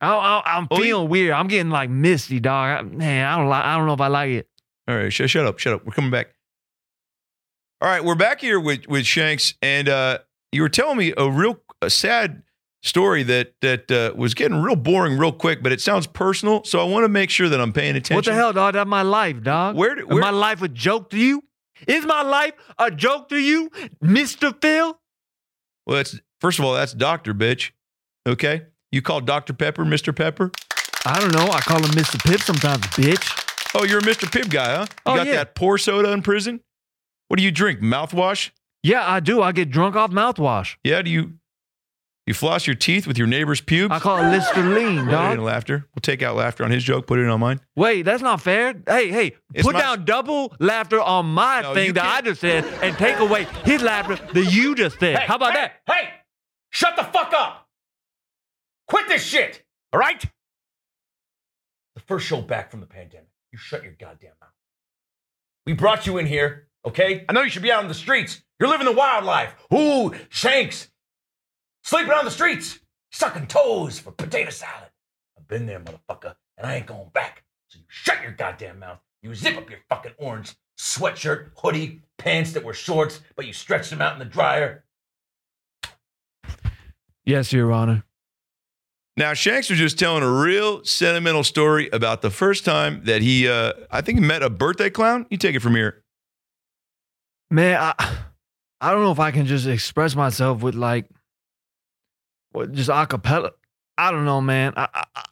I, 0.00 0.08
I, 0.14 0.42
I'm 0.58 0.68
Oh, 0.70 0.76
feeling 0.76 1.08
weird. 1.08 1.32
I'm 1.32 1.48
getting 1.48 1.70
like 1.70 1.88
misty, 1.90 2.38
dog. 2.40 2.78
I, 2.78 2.82
man, 2.82 3.26
I 3.26 3.36
don't 3.38 3.48
like. 3.48 3.64
I 3.64 3.76
don't 3.76 3.86
know 3.86 3.94
if 3.94 4.00
I 4.00 4.08
like 4.08 4.30
it. 4.30 4.48
All 4.86 4.94
right, 4.96 5.12
shut, 5.12 5.30
shut 5.30 5.46
up, 5.46 5.58
shut 5.58 5.72
up. 5.74 5.84
We're 5.86 5.92
coming 5.92 6.10
back. 6.10 6.28
All 7.80 7.88
right, 7.88 8.04
we're 8.04 8.14
back 8.14 8.40
here 8.40 8.60
with 8.60 8.86
with 8.88 9.04
Shanks, 9.06 9.54
and 9.62 9.88
uh, 9.88 10.18
you 10.52 10.62
were 10.62 10.68
telling 10.68 10.96
me 10.96 11.12
a 11.16 11.30
real 11.30 11.60
a 11.82 11.90
sad 11.90 12.42
story 12.84 13.24
that 13.24 13.54
that 13.62 13.90
uh, 13.90 14.12
was 14.14 14.34
getting 14.34 14.62
real 14.62 14.76
boring 14.76 15.18
real 15.18 15.32
quick, 15.32 15.62
but 15.62 15.72
it 15.72 15.80
sounds 15.80 16.06
personal. 16.06 16.62
So 16.64 16.78
I 16.80 16.84
want 16.84 17.04
to 17.04 17.08
make 17.08 17.30
sure 17.30 17.48
that 17.48 17.60
I'm 17.60 17.72
paying 17.72 17.96
attention. 17.96 18.14
What 18.14 18.24
the 18.26 18.34
hell, 18.34 18.52
dog? 18.52 18.74
That's 18.74 18.88
my 18.88 19.02
life, 19.02 19.42
dog. 19.42 19.74
Where, 19.74 20.00
where 20.06 20.20
my 20.20 20.30
life 20.30 20.62
a 20.62 20.68
joke 20.68 21.10
to 21.10 21.18
you? 21.18 21.42
Is 21.88 22.06
my 22.06 22.22
life 22.22 22.52
a 22.78 22.90
joke 22.90 23.28
to 23.30 23.38
you, 23.38 23.70
Mister 24.00 24.52
Phil? 24.62 24.96
Well, 25.86 25.96
that's 25.96 26.20
first 26.40 26.58
of 26.60 26.64
all, 26.64 26.74
that's 26.74 26.94
Doctor 26.94 27.34
bitch. 27.34 27.72
Okay, 28.26 28.66
you 28.92 29.02
call 29.02 29.20
Doctor 29.20 29.52
Pepper 29.52 29.84
Mister 29.84 30.12
Pepper. 30.12 30.52
I 31.04 31.20
don't 31.20 31.32
know. 31.32 31.50
I 31.50 31.60
call 31.60 31.82
him 31.82 31.94
Mister 31.94 32.18
Pibb 32.18 32.40
sometimes, 32.40 32.82
bitch. 32.88 33.40
Oh, 33.74 33.84
you're 33.84 33.98
a 33.98 34.04
Mister 34.04 34.26
Pibb 34.26 34.50
guy, 34.50 34.76
huh? 34.76 34.86
You 34.88 34.96
Oh, 35.06 35.16
got 35.16 35.26
yeah. 35.26 35.32
that 35.32 35.54
pour 35.54 35.78
soda 35.78 36.12
in 36.12 36.22
prison. 36.22 36.60
What 37.28 37.38
do 37.38 37.42
you 37.42 37.50
drink? 37.50 37.80
Mouthwash? 37.80 38.50
Yeah, 38.82 39.10
I 39.10 39.20
do. 39.20 39.42
I 39.42 39.52
get 39.52 39.70
drunk 39.70 39.96
off 39.96 40.10
mouthwash. 40.10 40.76
Yeah. 40.84 41.02
Do 41.02 41.10
you 41.10 41.32
you 42.26 42.32
floss 42.34 42.66
your 42.66 42.74
teeth 42.76 43.06
with 43.06 43.18
your 43.18 43.26
neighbor's 43.26 43.60
pubes? 43.60 43.92
I 43.92 43.98
call 43.98 44.18
it 44.18 44.30
Listerine, 44.30 45.00
Put 45.00 45.08
it 45.08 45.10
dog. 45.10 45.34
in 45.38 45.44
laughter. 45.44 45.86
We'll 45.94 46.00
take 46.00 46.22
out 46.22 46.36
laughter 46.36 46.64
on 46.64 46.70
his 46.70 46.82
joke. 46.82 47.06
Put 47.06 47.18
it 47.18 47.22
in 47.22 47.28
on 47.28 47.40
mine. 47.40 47.60
Wait, 47.76 48.02
that's 48.02 48.22
not 48.22 48.40
fair. 48.40 48.74
Hey, 48.86 49.10
hey, 49.10 49.32
It's 49.52 49.66
put 49.66 49.74
my- 49.74 49.80
down 49.80 50.04
double 50.04 50.54
laughter 50.58 51.00
on 51.00 51.26
my 51.26 51.60
No, 51.62 51.68
you 51.70 51.74
thing 51.74 51.92
that 51.94 52.04
I 52.04 52.12
can't- 52.14 52.24
just 52.26 52.40
said 52.40 52.64
and 52.82 52.96
take 52.96 53.18
away 53.18 53.44
his 53.64 53.82
laughter 53.82 54.16
that 54.16 54.52
you 54.52 54.74
just 54.74 54.98
said. 54.98 55.18
How 55.20 55.36
about 55.36 55.52
hey, 55.52 55.70
that? 55.86 55.92
Hey, 55.92 56.10
shut 56.70 56.96
the 56.96 57.04
fuck 57.04 57.32
up. 57.34 57.68
Quit 58.88 59.08
this 59.08 59.24
shit, 59.24 59.62
all 59.92 60.00
right? 60.00 60.24
The 61.94 62.00
first 62.02 62.26
show 62.26 62.40
back 62.40 62.70
from 62.70 62.80
the 62.80 62.86
pandemic. 62.86 63.28
You 63.52 63.58
shut 63.58 63.82
your 63.84 63.92
goddamn 63.92 64.32
mouth. 64.40 64.50
We 65.66 65.72
brought 65.74 66.06
you 66.06 66.18
in 66.18 66.26
here, 66.26 66.68
okay? 66.84 67.24
I 67.28 67.32
know 67.32 67.42
you 67.42 67.50
should 67.50 67.62
be 67.62 67.70
out 67.72 67.82
on 67.82 67.88
the 67.88 67.94
streets. 67.94 68.42
You're 68.60 68.68
living 68.68 68.84
the 68.86 68.92
wild 68.92 69.24
life. 69.24 69.54
Ooh, 69.72 70.12
Shanks. 70.28 70.88
Sleeping 71.84 72.12
on 72.12 72.24
the 72.24 72.30
streets. 72.30 72.80
Sucking 73.12 73.46
toes 73.46 73.98
for 74.00 74.10
potato 74.10 74.50
salad. 74.50 74.88
I've 75.38 75.46
been 75.46 75.66
there, 75.66 75.78
motherfucker, 75.78 76.34
and 76.58 76.66
I 76.66 76.76
ain't 76.76 76.86
going 76.86 77.10
back. 77.12 77.44
So 77.68 77.78
you 77.78 77.84
shut 77.88 78.22
your 78.22 78.32
goddamn 78.32 78.80
mouth. 78.80 78.98
You 79.22 79.34
zip 79.34 79.56
up 79.56 79.70
your 79.70 79.78
fucking 79.88 80.12
orange 80.18 80.54
sweatshirt, 80.78 81.50
hoodie, 81.56 82.00
pants 82.18 82.52
that 82.52 82.64
were 82.64 82.74
shorts, 82.74 83.20
but 83.36 83.46
you 83.46 83.52
stretched 83.52 83.90
them 83.90 84.02
out 84.02 84.14
in 84.14 84.18
the 84.18 84.24
dryer. 84.24 84.84
Yes, 87.24 87.52
Your 87.52 87.70
Honor. 87.70 88.04
Now, 89.16 89.32
Shanks 89.32 89.70
was 89.70 89.78
just 89.78 89.98
telling 89.98 90.24
a 90.24 90.30
real 90.30 90.84
sentimental 90.84 91.44
story 91.44 91.88
about 91.92 92.20
the 92.20 92.30
first 92.30 92.64
time 92.64 93.02
that 93.04 93.22
he, 93.22 93.48
uh, 93.48 93.72
I 93.90 94.00
think, 94.00 94.18
he 94.18 94.24
met 94.24 94.42
a 94.42 94.50
birthday 94.50 94.90
clown. 94.90 95.26
You 95.30 95.36
take 95.36 95.54
it 95.54 95.60
from 95.60 95.76
here. 95.76 96.02
Man, 97.50 97.78
I 97.80 98.16
I 98.80 98.90
don't 98.90 99.02
know 99.02 99.12
if 99.12 99.20
I 99.20 99.30
can 99.30 99.46
just 99.46 99.66
express 99.66 100.16
myself 100.16 100.62
with 100.62 100.74
like 100.74 101.06
what 101.08 101.23
just 102.72 102.88
a 102.88 103.06
cappella. 103.06 103.52
I 103.96 104.10
don't 104.10 104.24
know, 104.24 104.40
man. 104.40 104.72
I, 104.76 104.88
I, 104.92 105.04
I, 105.14 105.24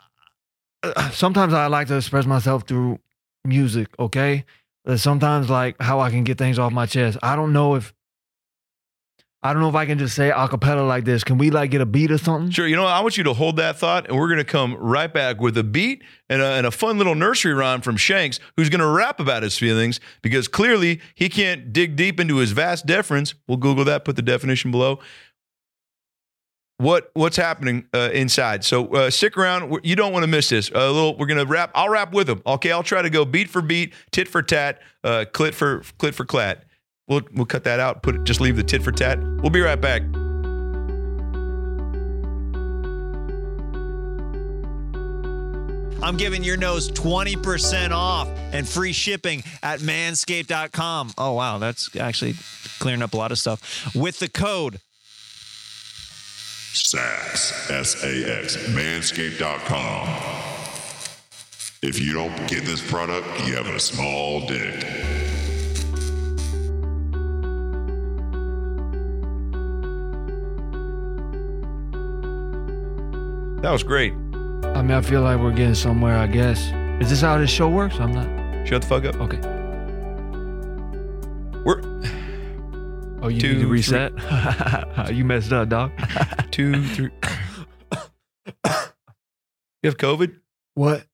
uh, 0.85 1.11
sometimes 1.11 1.53
I 1.53 1.67
like 1.67 1.89
to 1.89 1.97
express 1.97 2.27
myself 2.27 2.67
through 2.67 2.99
music, 3.45 3.89
okay? 3.99 4.45
Sometimes 4.97 5.49
like 5.49 5.81
how 5.81 6.01
I 6.01 6.11
can 6.11 6.25
get 6.25 6.39
things 6.39 6.59
off 6.59 6.73
my 6.73 6.87
chest. 6.87 7.19
I 7.23 7.37
don't 7.37 7.53
know 7.53 7.77
if 7.77 7.95
I 9.45 9.53
don't 9.53 9.61
know 9.61 9.69
if 9.69 9.75
I 9.75 9.87
can 9.87 9.99
just 9.99 10.15
say 10.15 10.31
a 10.31 10.47
cappella 10.47 10.83
like 10.83 11.05
this. 11.05 11.25
Can 11.25 11.37
we 11.37 11.51
like 11.51 11.73
get 11.73 11.81
a 11.81 11.87
beat 11.87 12.13
or 12.13 12.19
something? 12.19 12.51
Sure. 12.51 12.67
You 12.67 12.77
know. 12.77 12.87
I 12.87 13.01
want 13.01 13.17
you 13.17 13.25
to 13.25 13.33
hold 13.33 13.57
that 13.57 13.77
thought, 13.77 14.07
and 14.09 14.17
we're 14.17 14.29
going 14.29 14.39
to 14.39 14.45
come 14.45 14.75
right 14.77 15.13
back 15.13 15.41
with 15.41 15.59
a 15.59 15.65
beat 15.65 16.05
and 16.29 16.41
a, 16.41 16.47
and 16.47 16.65
a 16.65 16.71
fun 16.71 16.97
little 16.97 17.17
nursery 17.17 17.53
rhyme 17.53 17.81
from 17.81 17.97
Shanks, 17.97 18.39
who's 18.57 18.69
going 18.69 18.81
to 18.81 18.87
rap 18.87 19.19
about 19.19 19.43
his 19.43 19.59
feelings 19.59 19.99
because 20.23 20.47
clearly 20.47 21.01
he 21.17 21.29
can't 21.29 21.73
dig 21.73 21.97
deep 21.97 22.21
into 22.21 22.37
his 22.37 22.53
vast 22.53 22.87
deference. 22.87 23.35
We'll 23.49 23.59
Google 23.59 23.85
that, 23.87 24.05
put 24.05 24.15
the 24.15 24.23
definition 24.23 24.71
below. 24.71 25.01
What 26.83 27.13
what's 27.15 27.37
happening 27.37 27.87
uh, 27.95 28.11
inside? 28.13 28.65
So 28.65 28.89
uh, 28.89 29.09
stick 29.09 29.37
around. 29.39 29.79
You 29.85 29.95
don't 29.95 30.13
want 30.13 30.25
to 30.25 30.27
miss 30.27 30.49
this. 30.49 30.69
A 30.75 30.91
little. 30.91 31.17
We're 31.17 31.27
gonna 31.27 31.45
wrap. 31.45 31.71
I'll 31.77 31.89
wrap 31.89 32.13
with 32.13 32.29
him. 32.29 32.43
Okay. 32.45 32.73
I'll 32.73 32.83
try 32.83 33.03
to 33.03 33.09
go 33.09 33.25
beat 33.25 33.49
for 33.49 33.63
beat, 33.63 33.95
tit 34.11 34.27
for 34.27 34.43
tat, 34.43 34.81
uh, 35.05 35.25
clit 35.31 35.55
for 35.55 35.83
clit 36.01 36.13
for 36.13 36.25
clat. 36.25 36.65
We'll 37.07 37.23
we'll 37.35 37.47
cut 37.47 37.63
that 37.65 37.79
out. 37.79 38.03
Put 38.03 38.17
it. 38.17 38.25
Just 38.25 38.41
leave 38.41 38.57
the 38.57 38.65
tit 38.65 38.83
for 38.83 38.91
tat. 38.91 39.21
We'll 39.21 39.51
be 39.51 39.61
right 39.61 39.81
back. 39.81 40.03
I'm 46.03 46.17
giving 46.17 46.43
your 46.43 46.57
nose 46.57 46.91
20% 46.91 47.93
off 47.93 48.27
and 48.53 48.69
free 48.69 48.93
shipping 48.93 49.45
at 49.63 49.79
manscaped.com. 49.79 51.13
Oh, 51.17 51.35
wow. 51.35 51.59
That's 51.59 51.95
actually 51.95 52.35
clearing 52.81 53.03
up 53.03 53.15
a 53.15 53.17
lot 53.17 53.31
of 53.31 53.39
stuff. 53.39 53.95
With 53.95 54.19
the 54.19 54.29
code 54.29 54.81
Sax, 56.75 57.71
S 57.71 58.03
A 58.03 58.41
X, 58.41 58.57
manscaped.com. 58.69 60.09
If 61.83 62.01
you 62.01 62.15
don't 62.15 62.35
get 62.49 62.65
this 62.65 62.81
product, 62.81 63.27
you 63.47 63.55
have 63.57 63.67
a 63.67 63.79
small 63.79 64.47
dick. 64.47 64.81
That 73.61 73.71
was 73.71 73.83
great. 73.83 74.13
I 74.13 74.81
mean, 74.83 74.93
I 74.93 75.03
feel 75.03 75.21
like 75.21 75.39
we're 75.39 75.53
getting 75.53 75.75
somewhere, 75.75 76.17
I 76.17 76.27
guess. 76.27 76.59
Is 77.03 77.11
this 77.11 77.21
how 77.21 77.37
this 77.39 77.51
show 77.51 77.69
works? 77.69 78.01
I'm 78.01 78.13
not. 78.13 78.67
Shut 78.67 78.83
the 78.83 78.89
fuck 78.89 79.05
up. 79.05 79.21
Okay. 79.21 79.62
Oh, 83.23 83.29
you 83.29 83.41
Two, 83.41 83.53
need 83.55 83.61
to 83.61 83.67
reset? 83.69 84.13
you 85.15 85.25
messed 85.25 85.53
up, 85.53 85.69
dog. 85.69 85.93
two, 86.51 86.85
three. 86.89 87.11
you 88.65 89.85
have 89.85 89.97
COVID? 89.97 90.37
what? 90.75 91.07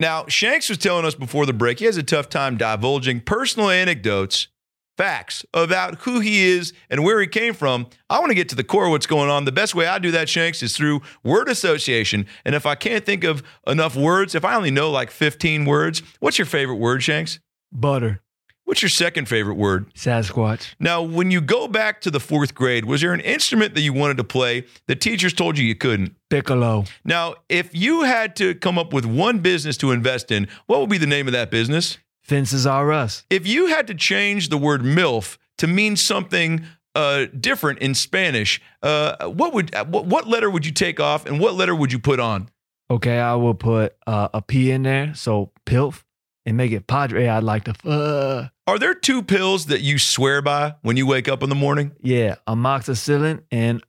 Now, 0.00 0.24
Shanks 0.28 0.70
was 0.70 0.78
telling 0.78 1.04
us 1.04 1.14
before 1.14 1.44
the 1.44 1.52
break 1.52 1.78
he 1.80 1.84
has 1.84 1.98
a 1.98 2.02
tough 2.02 2.30
time 2.30 2.56
divulging 2.56 3.20
personal 3.20 3.68
anecdotes, 3.68 4.48
facts 4.96 5.44
about 5.52 5.96
who 6.02 6.20
he 6.20 6.42
is 6.42 6.72
and 6.88 7.04
where 7.04 7.20
he 7.20 7.26
came 7.26 7.52
from. 7.52 7.86
I 8.08 8.18
want 8.18 8.30
to 8.30 8.34
get 8.34 8.48
to 8.48 8.54
the 8.54 8.64
core 8.64 8.86
of 8.86 8.92
what's 8.92 9.06
going 9.06 9.28
on. 9.28 9.44
The 9.44 9.52
best 9.52 9.74
way 9.74 9.86
I 9.86 9.98
do 9.98 10.10
that, 10.12 10.30
Shanks, 10.30 10.62
is 10.62 10.74
through 10.74 11.02
word 11.22 11.50
association. 11.50 12.24
And 12.46 12.54
if 12.54 12.64
I 12.64 12.76
can't 12.76 13.04
think 13.04 13.24
of 13.24 13.42
enough 13.66 13.94
words, 13.94 14.34
if 14.34 14.42
I 14.42 14.54
only 14.54 14.70
know 14.70 14.90
like 14.90 15.10
15 15.10 15.66
words, 15.66 16.02
what's 16.18 16.38
your 16.38 16.46
favorite 16.46 16.76
word, 16.76 17.02
Shanks? 17.02 17.38
Butter. 17.70 18.22
What's 18.70 18.82
your 18.82 18.88
second 18.88 19.26
favorite 19.28 19.56
word? 19.56 19.92
Sasquatch. 19.94 20.76
Now, 20.78 21.02
when 21.02 21.32
you 21.32 21.40
go 21.40 21.66
back 21.66 22.00
to 22.02 22.10
the 22.10 22.20
fourth 22.20 22.54
grade, 22.54 22.84
was 22.84 23.00
there 23.00 23.12
an 23.12 23.18
instrument 23.18 23.74
that 23.74 23.80
you 23.80 23.92
wanted 23.92 24.16
to 24.18 24.22
play 24.24 24.64
that 24.86 25.00
teachers 25.00 25.32
told 25.32 25.58
you 25.58 25.64
you 25.64 25.74
couldn't? 25.74 26.14
Piccolo. 26.28 26.84
Now, 27.04 27.34
if 27.48 27.74
you 27.74 28.02
had 28.02 28.36
to 28.36 28.54
come 28.54 28.78
up 28.78 28.92
with 28.92 29.04
one 29.04 29.40
business 29.40 29.76
to 29.78 29.90
invest 29.90 30.30
in, 30.30 30.46
what 30.66 30.78
would 30.78 30.88
be 30.88 30.98
the 30.98 31.06
name 31.08 31.26
of 31.26 31.32
that 31.32 31.50
business? 31.50 31.98
Fences 32.22 32.64
are 32.64 32.92
us. 32.92 33.24
If 33.28 33.44
you 33.44 33.66
had 33.66 33.88
to 33.88 33.94
change 33.94 34.50
the 34.50 34.56
word 34.56 34.82
MILF 34.82 35.36
to 35.58 35.66
mean 35.66 35.96
something 35.96 36.64
uh, 36.94 37.26
different 37.40 37.80
in 37.80 37.96
Spanish, 37.96 38.62
uh, 38.84 39.26
what 39.26 39.52
would 39.52 39.74
what, 39.88 40.06
what 40.06 40.28
letter 40.28 40.48
would 40.48 40.64
you 40.64 40.70
take 40.70 41.00
off 41.00 41.26
and 41.26 41.40
what 41.40 41.54
letter 41.54 41.74
would 41.74 41.90
you 41.90 41.98
put 41.98 42.20
on? 42.20 42.48
Okay, 42.88 43.18
I 43.18 43.34
will 43.34 43.54
put 43.54 43.96
uh, 44.06 44.28
a 44.32 44.40
P 44.40 44.70
in 44.70 44.84
there, 44.84 45.12
so 45.14 45.50
pilf, 45.66 46.04
and 46.46 46.56
make 46.56 46.72
it 46.72 46.86
Padre. 46.86 47.28
I'd 47.28 47.42
like 47.42 47.64
to. 47.64 47.74
Uh, 47.88 48.48
Are 48.66 48.78
there 48.78 48.94
two 48.94 49.22
pills 49.22 49.66
that 49.66 49.80
you 49.82 49.98
swear 49.98 50.42
by 50.42 50.74
when 50.82 50.96
you 50.96 51.06
wake 51.06 51.28
up 51.28 51.42
in 51.42 51.48
the 51.48 51.54
morning? 51.54 51.92
yeah, 52.00 52.36
amoxicillin 52.46 53.42
and 53.50 53.82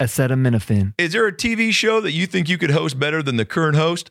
acetaminophen. 0.00 0.94
Is 0.98 1.12
there 1.12 1.26
a 1.26 1.32
TV 1.32 1.72
show 1.72 2.00
that 2.00 2.12
you 2.12 2.26
think 2.26 2.48
you 2.48 2.58
could 2.58 2.70
host 2.70 2.98
better 2.98 3.22
than 3.22 3.36
the 3.36 3.44
current 3.44 3.76
host? 3.76 4.10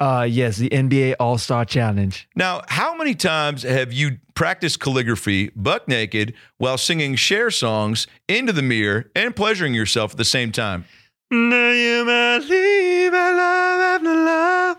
Uh, 0.00 0.26
yes, 0.30 0.58
the 0.58 0.68
NBA 0.68 1.16
All 1.18 1.38
Star 1.38 1.64
Challenge. 1.64 2.28
Now, 2.36 2.62
how 2.68 2.96
many 2.96 3.14
times 3.16 3.64
have 3.64 3.92
you 3.92 4.18
practiced 4.34 4.78
calligraphy 4.78 5.50
buck 5.56 5.88
naked 5.88 6.34
while 6.58 6.78
singing 6.78 7.16
Cher 7.16 7.50
songs 7.50 8.06
into 8.28 8.52
the 8.52 8.62
mirror 8.62 9.10
and 9.16 9.34
pleasuring 9.34 9.74
yourself 9.74 10.12
at 10.12 10.16
the 10.16 10.24
same 10.24 10.52
time? 10.52 10.84
Do 11.30 11.36
you 11.36 12.04
believe 12.04 13.12
in 13.12 13.36
love 13.36 13.80
after 13.80 14.14
love? 14.14 14.76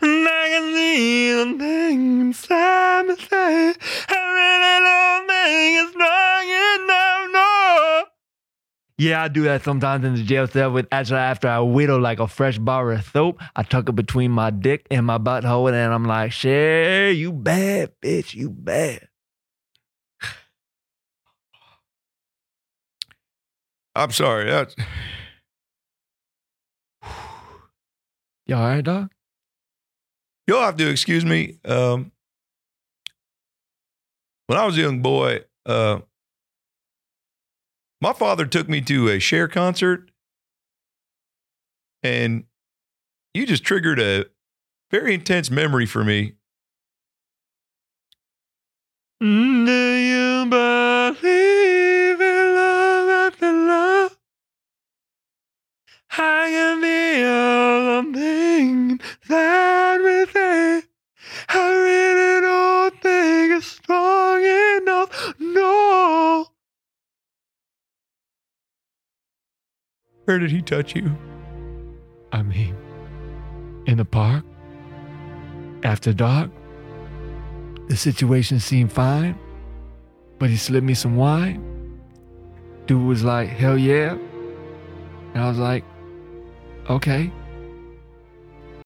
And 0.00 0.28
I 0.28 0.48
can 0.48 0.74
see 0.74 1.32
the 1.32 1.58
thing 1.58 2.20
inside 2.20 3.06
me 3.06 3.16
say, 3.16 3.74
I 4.08 4.20
really 4.36 4.84
don't 4.84 5.26
think 5.28 5.78
it's 5.82 5.90
strong 5.92 6.48
enough, 6.84 7.32
no. 7.32 8.04
Yeah, 8.98 9.22
I 9.22 9.28
do 9.28 9.42
that 9.42 9.62
sometimes 9.62 10.04
in 10.04 10.14
the 10.14 10.22
jail 10.22 10.46
cell 10.46 10.70
with 10.70 10.86
actually 10.92 11.18
after 11.18 11.48
I 11.48 11.60
whittle 11.60 12.00
like 12.00 12.18
a 12.18 12.26
fresh 12.28 12.58
bar 12.58 12.92
of 12.92 13.04
soap, 13.04 13.40
I 13.54 13.62
tuck 13.62 13.88
it 13.88 13.94
between 13.96 14.30
my 14.30 14.50
dick 14.50 14.86
and 14.90 15.04
my 15.06 15.18
butthole, 15.18 15.72
and 15.72 15.92
I'm 15.92 16.04
like, 16.04 16.32
Cher, 16.32 17.10
you 17.10 17.32
bad 17.32 17.92
bitch, 18.02 18.34
you 18.34 18.50
bad. 18.50 19.08
I'm 23.94 24.10
sorry. 24.12 24.44
That's, 24.50 24.76
You 28.46 28.54
all 28.54 28.62
right, 28.62 28.84
dog? 28.84 29.10
You'll 30.46 30.60
have 30.60 30.76
to 30.76 30.88
excuse 30.88 31.24
me. 31.24 31.58
Um, 31.64 32.12
when 34.46 34.58
I 34.58 34.64
was 34.64 34.78
a 34.78 34.80
young 34.80 35.00
boy, 35.02 35.40
uh, 35.64 36.00
my 38.00 38.12
father 38.12 38.46
took 38.46 38.68
me 38.68 38.80
to 38.82 39.08
a 39.08 39.18
Cher 39.18 39.48
concert, 39.48 40.10
and 42.02 42.44
you 43.34 43.46
just 43.46 43.64
triggered 43.64 43.98
a 43.98 44.26
very 44.90 45.14
intense 45.14 45.50
memory 45.50 45.86
for 45.86 46.04
me. 46.04 46.34
Do 49.18 49.26
you 49.26 50.46
believe 50.46 51.55
I 56.18 56.48
can 56.50 56.80
feel 56.80 58.02
the 58.02 58.18
thing 58.18 59.00
that 59.28 60.00
we 60.00 60.32
say. 60.32 60.82
I 61.48 61.74
really 61.74 62.40
don't 62.40 63.02
think 63.02 63.52
it's 63.52 63.66
strong 63.66 64.42
enough. 64.42 65.34
No. 65.38 66.46
Where 70.24 70.38
did 70.38 70.50
he 70.50 70.62
touch 70.62 70.96
you? 70.96 71.16
I 72.32 72.42
mean, 72.42 72.74
in 73.86 73.98
the 73.98 74.04
park, 74.04 74.44
after 75.84 76.12
dark, 76.12 76.50
the 77.88 77.96
situation 77.96 78.58
seemed 78.58 78.90
fine, 78.90 79.38
but 80.38 80.50
he 80.50 80.56
slipped 80.56 80.86
me 80.86 80.94
some 80.94 81.16
wine. 81.16 82.00
Dude 82.86 83.06
was 83.06 83.22
like, 83.22 83.48
hell 83.48 83.76
yeah. 83.76 84.16
And 85.34 85.42
I 85.44 85.48
was 85.48 85.58
like, 85.58 85.84
okay. 86.90 87.30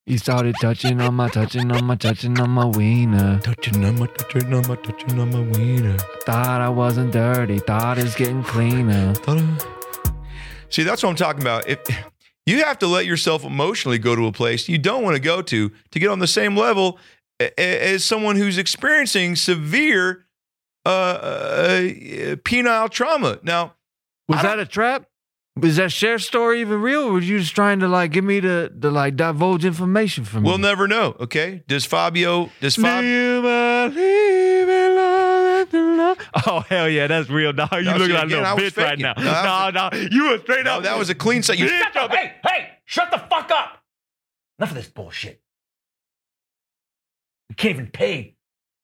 He 0.07 0.19
started 0.19 0.57
touching 0.61 1.01
on 1.01 1.15
my, 1.15 1.29
touching 1.29 1.71
on 1.71 1.85
my, 1.85 1.95
touching 1.95 2.41
on 2.41 2.51
my 2.51 2.65
wiener. 2.65 3.39
Touching 3.41 3.85
on 3.85 3.99
my, 3.99 4.07
touching 4.07 4.53
on 4.53 4.67
my, 4.67 4.75
touching 4.77 5.21
on 5.21 5.31
my 5.31 5.59
wiener. 5.59 5.97
Thought 6.25 6.61
I 6.61 6.69
wasn't 6.69 7.13
dirty, 7.13 7.59
thought 7.61 7.99
it's 7.99 8.15
getting 8.17 8.43
cleaner. 8.43 9.15
See, 10.69 10.83
that's 10.83 11.03
what 11.03 11.11
I'm 11.11 11.17
talking 11.17 11.43
about. 11.43 11.69
If 11.69 11.81
you 12.47 12.65
have 12.65 12.79
to 12.81 12.87
let 12.87 13.07
yourself 13.07 13.45
emotionally 13.45 13.99
go 13.99 14.17
to 14.17 14.27
a 14.27 14.33
place 14.33 14.69
you 14.69 14.79
don't 14.79 15.03
want 15.03 15.15
to 15.15 15.21
go 15.21 15.43
to 15.43 15.71
to 15.91 15.99
get 15.99 16.09
on 16.09 16.19
the 16.19 16.27
same 16.27 16.57
level 16.57 16.99
as 17.57 18.05
someone 18.05 18.37
who's 18.37 18.59
experiencing 18.59 19.37
severe 19.37 20.27
uh, 20.85 20.89
uh, 20.89 21.81
penile 22.45 22.91
trauma. 22.91 23.39
Now, 23.43 23.75
Was 24.29 24.43
that 24.43 24.59
a 24.59 24.67
trap? 24.67 25.07
Was 25.61 25.77
that 25.77 25.93
Cher 25.93 26.19
story 26.19 26.61
even 26.61 26.81
real? 26.81 27.03
Or 27.05 27.13
were 27.13 27.21
you 27.21 27.39
just 27.39 27.55
trying 27.55 27.81
to 27.81 27.89
like 27.89 28.13
give 28.13 28.25
me 28.25 28.41
the, 28.41 28.73
the 28.75 28.91
like 28.91 29.17
divulge 29.17 29.65
information 29.65 30.25
from 30.25 30.43
me? 30.43 30.49
we'll 30.49 30.59
me? 30.59 30.63
never 30.63 30.87
know. 30.89 31.17
Okay, 31.21 31.63
does 31.69 31.85
Fabio? 31.85 32.51
Does 32.61 32.77
Fabio? 32.77 33.09
you 33.09 33.43
believe 33.43 34.69
in 34.69 34.95
love 34.97 35.63
after 35.67 35.97
love? 35.97 36.19
Oh 36.47 36.61
hell 36.69 36.89
yeah, 36.89 37.07
that's 37.07 37.29
real, 37.29 37.53
dog. 37.53 37.69
You 37.73 37.83
No, 37.83 37.97
look 37.97 38.07
see, 38.09 38.13
like 38.13 38.23
a 38.23 38.27
again, 38.27 38.45
I 38.45 38.55
little 38.55 38.65
was 38.65 38.73
bitch 38.75 38.83
right 38.85 38.99
now. 38.99 39.15
No, 39.17 39.71
No, 39.71 39.89
no, 39.91 39.99
you 40.11 40.31
were 40.31 40.39
straight 40.39 40.65
No, 40.65 40.77
up. 40.79 40.83
that 40.85 40.99
was 40.99 41.11
a 41.11 41.15
clean 41.15 41.43
set. 41.43 41.59
You 41.59 41.69
Shut 41.69 41.93
oh, 41.97 42.05
up! 42.07 42.15
Hey, 42.15 42.33
hey! 42.45 42.69
Shut 42.85 43.11
the 43.11 43.19
fuck 43.19 43.51
up! 43.51 43.83
Enough 44.59 44.71
of 44.71 44.77
this 44.77 44.89
bullshit. 44.89 45.41
We 47.49 47.55
can't 47.55 47.75
even 47.75 47.89
pay 47.89 48.37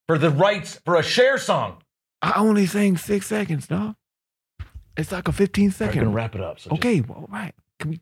for 0.08 0.18
the 0.18 0.30
rights 0.30 0.80
for 0.84 0.96
a 0.96 1.02
Cher 1.02 1.38
song. 1.38 1.82
I 2.22 2.32
only 2.36 2.66
sang 2.66 2.96
six 2.96 3.26
seconds, 3.26 3.66
dog. 3.66 3.94
It's 4.96 5.12
like 5.12 5.28
a 5.28 5.32
15 5.32 5.64
All 5.64 5.68
right, 5.68 5.74
second. 5.76 6.00
gonna 6.04 6.10
wrap 6.14 6.34
it 6.34 6.40
up. 6.40 6.58
So 6.60 6.70
just- 6.70 6.80
okay, 6.80 7.00
well, 7.00 7.18
all 7.18 7.28
right. 7.30 7.54
Can 7.78 7.90
we? 7.90 8.00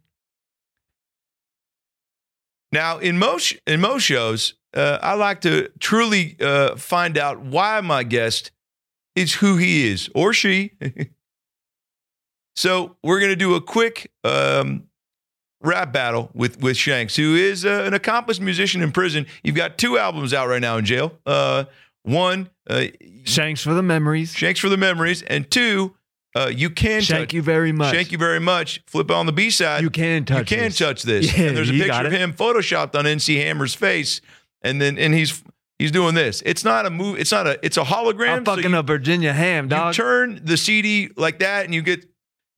Now, 2.73 2.99
in 2.99 3.19
most 3.19 3.55
in 3.67 3.81
most 3.81 4.03
shows, 4.03 4.55
uh, 4.75 4.99
I 5.03 5.15
like 5.15 5.41
to 5.43 5.69
truly 5.79 6.37
uh, 6.41 6.77
find 6.77 7.17
out 7.17 7.41
why 7.41 7.81
my 7.81 8.03
guest 8.03 8.51
is 9.15 9.35
who 9.35 9.57
he 9.57 9.89
is 9.89 10.11
or 10.15 10.33
she. 10.33 10.73
so 12.57 12.97
we're 13.03 13.21
going 13.21 13.31
to 13.31 13.37
do 13.37 13.55
a 13.55 13.61
quick 13.61 14.11
um, 14.25 14.85
rap 15.63 15.93
battle 15.93 16.31
with 16.35 16.61
with 16.61 16.77
Shanks, 16.77 17.15
who 17.15 17.37
is 17.37 17.65
uh, 17.65 17.85
an 17.87 17.95
accomplished 17.95 18.41
musician 18.41 18.83
in 18.83 18.91
prison. 18.91 19.27
You've 19.45 19.55
got 19.57 19.79
two 19.79 19.97
albums 19.97 20.35
out 20.35 20.49
right 20.49 20.61
now 20.61 20.77
in 20.77 20.85
jail. 20.85 21.13
Uh, 21.25 21.65
one, 22.03 22.51
uh, 22.69 22.87
Shanks 23.25 23.63
for 23.63 23.73
the 23.73 23.83
memories. 23.85 24.33
Shanks 24.35 24.59
for 24.59 24.69
the 24.69 24.77
memories, 24.77 25.23
and 25.23 25.49
two, 25.49 25.95
uh, 26.35 26.51
you 26.53 26.69
can 26.69 27.03
Thank 27.03 27.33
you 27.33 27.43
very 27.43 27.71
much. 27.71 27.95
Thank 27.95 28.11
you 28.11 28.19
very 28.19 28.41
much. 28.41 28.83
Flip 28.87 29.09
it 29.09 29.15
on 29.15 29.27
the 29.27 29.33
B 29.33 29.51
side. 29.51 29.83
You 29.83 29.91
can 29.91 30.25
touch 30.25 30.51
You 30.51 30.57
can 30.57 30.65
this. 30.67 30.79
touch 30.79 31.03
this. 31.03 31.25
Yeah, 31.39 31.49
and 31.49 31.57
there's 31.57 31.71
a 31.71 31.73
picture 31.73 32.07
of 32.07 32.13
him 32.13 32.33
photoshopped 32.33 32.97
on 32.99 33.07
MC 33.07 33.37
Hammer's 33.37 33.75
face, 33.75 34.21
and 34.63 34.81
then 34.81 34.99
and 34.99 35.15
he's 35.15 35.43
he's 35.79 35.93
doing 35.93 36.15
this. 36.15 36.43
It's 36.45 36.65
not 36.65 36.87
a 36.87 36.91
move. 36.91 37.19
It's 37.19 37.31
not 37.31 37.47
a. 37.47 37.59
It's 37.65 37.77
a 37.77 37.85
hologram. 37.85 38.39
I'm 38.39 38.45
so 38.45 38.57
fucking 38.57 38.71
you, 38.73 38.79
a 38.79 38.83
Virginia 38.83 39.33
ham, 39.33 39.71
you 39.71 39.93
turn 39.93 40.41
the 40.43 40.57
CD 40.57 41.11
like 41.17 41.39
that, 41.39 41.65
and 41.67 41.75
you 41.75 41.83
get. 41.83 42.05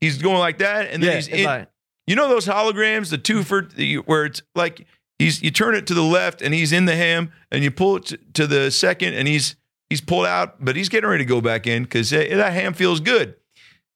He's 0.01 0.19
going 0.21 0.39
like 0.39 0.59
that, 0.59 0.91
and 0.91 1.03
then 1.03 1.11
yeah, 1.11 1.17
he's 1.17 1.29
in. 1.29 1.45
like, 1.45 1.69
you 2.07 2.17
know 2.17 2.29
those 2.29 2.47
holograms, 2.47 3.11
the 3.11 3.19
two 3.19 3.43
for 3.43 3.63
the, 3.63 3.97
where 3.97 4.27
it's 4.27 4.43
like 4.55 4.87
he's 5.19 5.43
you 5.43 5.51
turn 5.51 5.75
it 5.75 5.87
to 5.89 5.95
the 5.95 6.03
left, 6.03 6.41
and 6.43 6.55
he's 6.55 6.73
in 6.73 6.85
the 6.85 6.95
ham, 6.97 7.33
and 7.51 7.65
you 7.65 7.71
pull 7.71 7.97
it 7.97 8.05
to, 8.07 8.19
to 8.35 8.47
the 8.47 8.71
second, 8.71 9.15
and 9.15 9.27
he's 9.27 9.57
he's 9.91 10.01
pulled 10.01 10.27
out, 10.27 10.65
but 10.65 10.77
he's 10.77 10.89
getting 10.89 11.09
ready 11.09 11.25
to 11.25 11.29
go 11.29 11.41
back 11.41 11.67
in 11.67 11.83
because 11.85 12.11
that 12.11 12.31
ham 12.53 12.75
feels 12.75 13.01
good. 13.01 13.37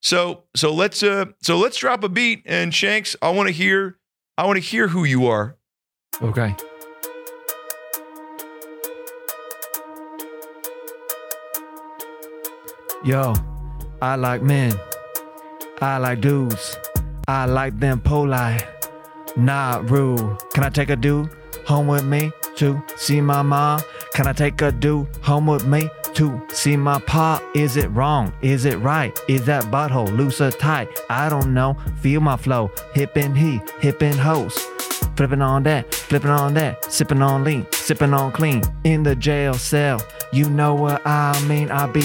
So 0.03 0.45
so 0.57 0.73
let's 0.73 1.03
uh 1.03 1.27
so 1.43 1.59
let's 1.59 1.77
drop 1.77 2.03
a 2.05 2.09
beat, 2.09 2.43
and 2.47 2.75
Shanks, 2.75 3.17
I 3.21 3.31
want 3.31 3.49
to 3.49 3.53
hear 3.53 3.99
I 4.39 4.47
want 4.47 4.57
to 4.57 4.63
hear 4.65 4.89
who 4.89 5.05
you 5.05 5.27
are. 5.27 5.57
okay. 6.23 6.55
Yo, 13.05 13.33
I 14.03 14.17
like 14.17 14.43
men. 14.43 14.73
I 15.81 15.97
like 15.99 16.21
dudes. 16.21 16.77
I 17.27 17.47
like 17.47 17.79
them 17.79 18.01
polite, 18.01 18.67
not 19.37 19.89
rude. 19.91 20.39
Can 20.53 20.65
I 20.65 20.69
take 20.69 20.91
a 20.91 20.97
dude 20.97 21.31
home 21.67 21.87
with 21.87 22.05
me 22.05 22.33
to 22.57 22.83
see 22.97 23.21
my 23.21 23.43
mom? 23.43 23.81
Can 24.15 24.27
I 24.27 24.33
take 24.33 24.61
a 24.61 24.73
dude 24.73 25.09
home 25.23 25.47
with 25.47 25.67
me 25.67 25.89
to 26.15 26.41
see 26.49 26.77
my 26.77 26.99
pa? 27.01 27.43
Is 27.55 27.77
it 27.77 27.89
wrong? 27.89 28.33
Is 28.43 28.65
it 28.65 28.77
right? 28.79 29.19
Is 29.29 29.47
that 29.47 29.65
butthole 29.65 30.11
loose 30.17 30.41
or 30.41 30.51
tight? 30.51 30.89
I 31.09 31.29
don't 31.29 31.53
know. 31.55 31.77
Feel 32.01 32.21
my 32.21 32.37
flow. 32.37 32.71
Hip 32.95 33.17
and 33.17 33.37
he, 33.37 33.61
hip 33.81 34.03
and 34.03 34.19
host. 34.19 34.59
flipping 35.17 35.43
on 35.43 35.63
that, 35.65 35.95
flipping 35.95 36.31
on 36.31 36.55
that, 36.55 36.85
sipping 36.91 37.23
on 37.23 37.45
lean, 37.45 37.67
sipping 37.73 38.15
on 38.15 38.33
clean. 38.33 38.63
In 38.85 39.03
the 39.03 39.15
jail 39.15 39.55
cell, 39.55 40.01
you 40.33 40.49
know 40.49 40.75
what 40.75 41.03
I 41.07 41.39
mean. 41.47 41.71
I 41.71 41.87
be 41.87 42.03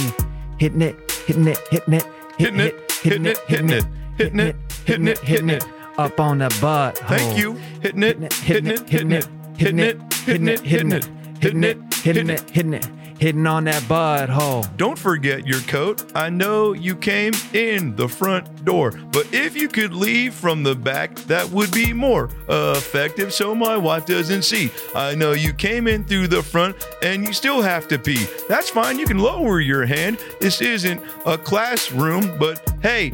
hitting 0.58 0.82
it, 0.82 1.12
hitting 1.26 1.48
it, 1.48 1.60
hitting 1.72 1.94
it, 1.94 2.06
Hitting 2.38 2.60
it, 2.60 2.91
hitting 3.02 3.26
it, 3.28 3.38
hitting 3.48 3.70
it, 3.70 3.86
hitting 4.18 4.39
it, 4.39 4.56
hitting 4.86 5.08
it, 5.08 5.20
hitting 5.20 5.50
it. 5.50 5.65
up 5.98 6.20
on 6.20 6.39
the 6.39 6.58
butt. 6.60 6.98
Thank 7.08 7.38
you. 7.38 7.54
Hitting 7.82 8.04
it, 8.04 8.34
hitting 8.34 8.68
it, 8.68 8.89
hitting 8.89 9.12
it, 9.12 9.26
hitting 9.58 9.80
it, 9.80 10.02
hitting 10.26 10.48
it, 10.50 10.60
hitting 10.60 10.91
it, 10.91 11.06
hitting 11.39 11.63
it, 11.63 11.94
hitting 12.04 12.30
it, 12.30 12.50
hitting 12.50 12.74
it, 12.74 12.86
hitting 13.19 13.47
on 13.47 13.65
that 13.65 13.84
butthole. 13.84 14.65
Don't 14.78 14.97
forget 14.97 15.47
your 15.47 15.62
coat. 15.62 16.12
I 16.15 16.30
know 16.30 16.73
you 16.73 16.95
came 16.95 17.34
in 17.54 17.95
the 17.95 18.08
front 18.08 18.65
door, 18.65 18.91
but 19.12 19.28
if 19.34 19.56
you 19.56 19.67
could 19.67 19.93
leave 19.93 20.34
from 20.34 20.63
the 20.63 20.75
back, 20.75 21.15
that 21.28 21.49
would 21.49 21.71
be 21.71 21.93
more 21.93 22.30
effective 22.49 23.34
so 23.34 23.56
my 23.56 23.78
wife 23.78 24.06
doesn't 24.06 24.43
see. 24.43 24.71
I 24.93 25.15
know 25.15 25.32
you 25.34 25.54
came 25.54 25.88
in 25.88 26.04
through 26.04 26.28
the 26.28 26.43
front 26.43 26.75
and 27.01 27.25
you 27.25 27.34
still 27.34 27.62
have 27.62 27.88
to 27.89 27.99
pee. 27.99 28.25
That's 28.49 28.69
fine. 28.69 28.99
You 28.99 29.06
can 29.06 29.19
lower 29.19 29.60
your 29.60 29.86
hand. 29.86 30.19
This 30.39 30.62
isn't 30.62 31.01
a 31.25 31.38
classroom, 31.38 32.38
but 32.38 32.62
hey, 32.82 33.12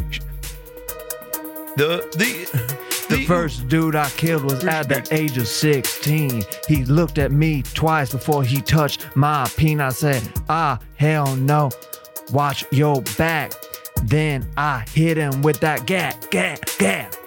the 1.78 2.08
the 2.18 2.81
The 3.12 3.26
first 3.26 3.68
dude 3.68 3.94
I 3.94 4.10
killed 4.12 4.46
was 4.46 4.64
at 4.64 4.88
the 4.88 5.06
age 5.12 5.38
of 5.38 5.46
16. 5.46 6.44
He 6.70 6.86
looked 6.86 7.18
at 7.18 7.34
me 7.34 7.62
twice 7.62 8.14
before 8.14 8.42
he 8.42 8.62
touched 8.62 9.06
my 9.18 9.52
peen. 9.58 9.82
I 9.82 9.90
said, 9.90 10.24
ah, 10.48 10.80
hell 10.96 11.36
no. 11.36 11.72
Watch 12.32 12.64
your 12.72 13.02
back. 13.18 13.52
Then 14.04 14.48
I 14.56 14.86
hit 14.94 15.18
him 15.18 15.42
with 15.42 15.60
that 15.60 15.86
gat, 15.86 16.26
gat, 16.32 16.74
gat. 16.80 17.18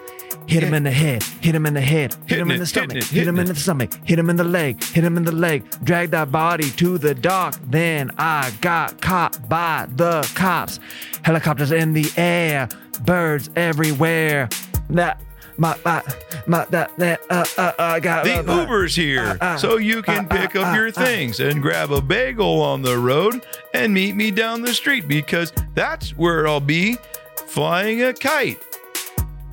Hit 0.46 0.62
him 0.62 0.72
in 0.72 0.84
the 0.84 0.90
head, 0.90 1.22
hit 1.42 1.54
him 1.54 1.66
in 1.66 1.74
the 1.74 1.82
head, 1.82 2.16
hit 2.26 2.38
him 2.38 2.50
in 2.50 2.60
the 2.60 2.66
stomach, 2.66 2.96
it, 2.96 3.04
hit 3.04 3.26
him 3.26 3.38
in 3.38 3.46
the 3.46 3.54
stomach, 3.54 3.92
hit 4.04 4.18
him 4.18 4.28
in 4.28 4.36
the 4.36 4.44
leg, 4.44 4.82
hit 4.84 5.02
him 5.02 5.16
in 5.16 5.24
the 5.24 5.32
leg, 5.32 5.64
drag 5.84 6.10
that 6.10 6.30
body 6.30 6.70
to 6.72 6.96
the 6.96 7.14
dock. 7.14 7.58
Then 7.66 8.10
I 8.16 8.52
got 8.62 9.00
caught 9.02 9.48
by 9.50 9.86
the 9.96 10.30
cops. 10.34 10.80
Helicopters 11.22 11.72
in 11.72 11.92
the 11.92 12.10
air, 12.16 12.68
birds 13.04 13.50
everywhere. 13.54 14.48
That 14.90 15.20
my 15.56 15.76
my 15.84 16.02
my 16.46 16.64
that 16.66 16.96
that 16.96 17.20
uh 17.30 17.44
uh 17.56 17.72
uh 17.78 18.00
got 18.00 18.24
The 18.24 18.38
uh, 18.38 18.42
uh, 18.42 18.60
Uber's 18.62 18.94
here, 18.96 19.38
uh, 19.40 19.44
uh, 19.44 19.56
so 19.56 19.76
you 19.76 20.02
can 20.02 20.26
uh, 20.26 20.28
pick 20.28 20.56
uh, 20.56 20.62
up 20.62 20.74
your 20.74 20.88
uh, 20.88 20.92
things 20.92 21.40
and 21.40 21.62
grab 21.62 21.92
a 21.92 22.00
bagel 22.00 22.60
on 22.60 22.82
the 22.82 22.98
road 22.98 23.44
and 23.72 23.92
meet 23.94 24.14
me 24.16 24.30
down 24.30 24.62
the 24.62 24.74
street 24.74 25.06
because 25.08 25.52
that's 25.74 26.10
where 26.16 26.46
I'll 26.46 26.60
be 26.60 26.98
flying 27.46 28.02
a 28.02 28.12
kite. 28.12 28.62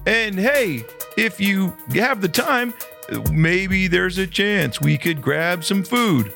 And 0.05 0.39
hey, 0.39 0.85
if 1.17 1.39
you 1.39 1.75
have 1.93 2.21
the 2.21 2.29
time, 2.29 2.73
maybe 3.31 3.87
there's 3.87 4.17
a 4.17 4.27
chance 4.27 4.81
we 4.81 4.97
could 4.97 5.21
grab 5.21 5.63
some 5.63 5.83
food. 5.83 6.33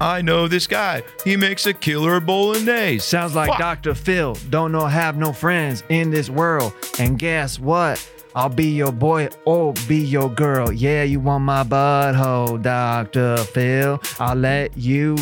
I 0.00 0.22
know 0.22 0.46
this 0.46 0.66
guy. 0.66 1.02
He 1.24 1.36
makes 1.36 1.66
a 1.66 1.74
killer 1.74 2.20
bolognese. 2.20 3.00
Sounds 3.00 3.34
like 3.34 3.48
Fuck. 3.48 3.58
Dr. 3.58 3.94
Phil. 3.94 4.36
Don't 4.48 4.70
know 4.70 4.86
have 4.86 5.16
no 5.16 5.32
friends 5.32 5.82
in 5.88 6.10
this 6.10 6.30
world. 6.30 6.72
And 7.00 7.18
guess 7.18 7.58
what? 7.58 7.98
I'll 8.34 8.48
be 8.48 8.70
your 8.70 8.92
boy 8.92 9.28
or 9.44 9.72
be 9.88 9.98
your 9.98 10.30
girl. 10.30 10.72
Yeah, 10.72 11.02
you 11.02 11.20
want 11.20 11.44
my 11.44 11.64
butthole, 11.64 12.60
Dr. 12.62 13.38
Phil. 13.38 14.00
I'll 14.18 14.36
let 14.36 14.76
you 14.76 15.16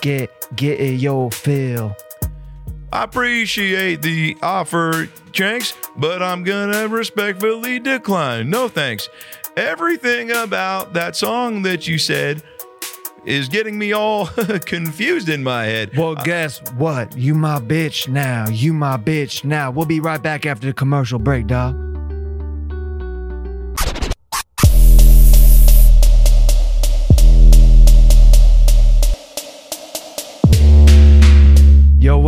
get 0.00 0.30
get 0.56 0.78
your 0.80 1.30
fill. 1.30 1.96
I 2.92 3.04
appreciate 3.04 4.02
the 4.02 4.36
offer, 4.42 5.08
Shanks, 5.32 5.74
but 5.96 6.22
I'm 6.22 6.44
gonna 6.44 6.88
respectfully 6.88 7.78
decline. 7.78 8.50
No 8.50 8.68
thanks. 8.68 9.08
Everything 9.56 10.30
about 10.30 10.92
that 10.92 11.16
song 11.16 11.62
that 11.62 11.86
you 11.86 11.98
said 11.98 12.42
is 13.24 13.48
getting 13.48 13.78
me 13.78 13.92
all 13.92 14.26
confused 14.66 15.28
in 15.28 15.42
my 15.42 15.64
head. 15.64 15.96
Well, 15.96 16.18
uh, 16.18 16.22
guess 16.22 16.60
what? 16.72 17.16
You 17.16 17.34
my 17.34 17.60
bitch 17.60 18.08
now. 18.08 18.48
You 18.48 18.72
my 18.72 18.96
bitch 18.96 19.44
now. 19.44 19.70
We'll 19.70 19.86
be 19.86 20.00
right 20.00 20.22
back 20.22 20.44
after 20.44 20.66
the 20.66 20.72
commercial 20.72 21.18
break, 21.18 21.46
dog. 21.46 21.91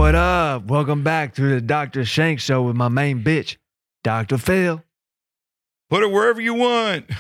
What 0.05 0.15
up? 0.15 0.67
Welcome 0.67 1.03
back 1.03 1.35
to 1.37 1.41
the 1.41 1.63
Dr. 1.63 2.05
Shank 2.05 2.39
Show 2.39 2.61
with 2.65 2.77
my 2.77 2.89
main 2.89 3.25
bitch, 3.25 3.57
Dr. 4.03 4.37
Phil. 4.37 4.83
Put 5.89 6.03
it 6.03 6.11
wherever 6.11 6.43
you 6.43 6.53
want. 6.53 7.07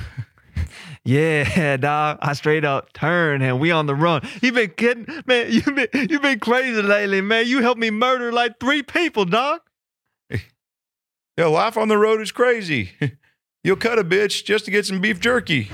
Yeah, 1.06 1.76
dog. 1.76 2.18
I 2.22 2.32
straight 2.32 2.64
up 2.64 2.92
turn 2.94 3.42
and 3.42 3.60
we 3.60 3.70
on 3.70 3.84
the 3.86 3.94
run. 3.94 4.26
You 4.40 4.52
been 4.52 4.70
kidding, 4.70 5.06
man? 5.26 5.50
You 5.50 5.60
been 5.62 5.88
you 5.92 6.18
been 6.18 6.40
crazy 6.40 6.80
lately, 6.80 7.20
man. 7.20 7.46
You 7.46 7.60
helped 7.60 7.78
me 7.78 7.90
murder 7.90 8.32
like 8.32 8.58
three 8.58 8.82
people, 8.82 9.24
dog. 9.24 9.60
Yeah, 11.38 11.46
life 11.46 11.76
on 11.76 11.88
the 11.88 11.98
road 11.98 12.20
is 12.20 12.32
crazy. 12.32 12.92
You'll 13.64 13.76
cut 13.76 13.98
a 13.98 14.04
bitch 14.04 14.44
just 14.44 14.66
to 14.66 14.70
get 14.70 14.86
some 14.86 15.00
beef 15.00 15.20
jerky. 15.20 15.68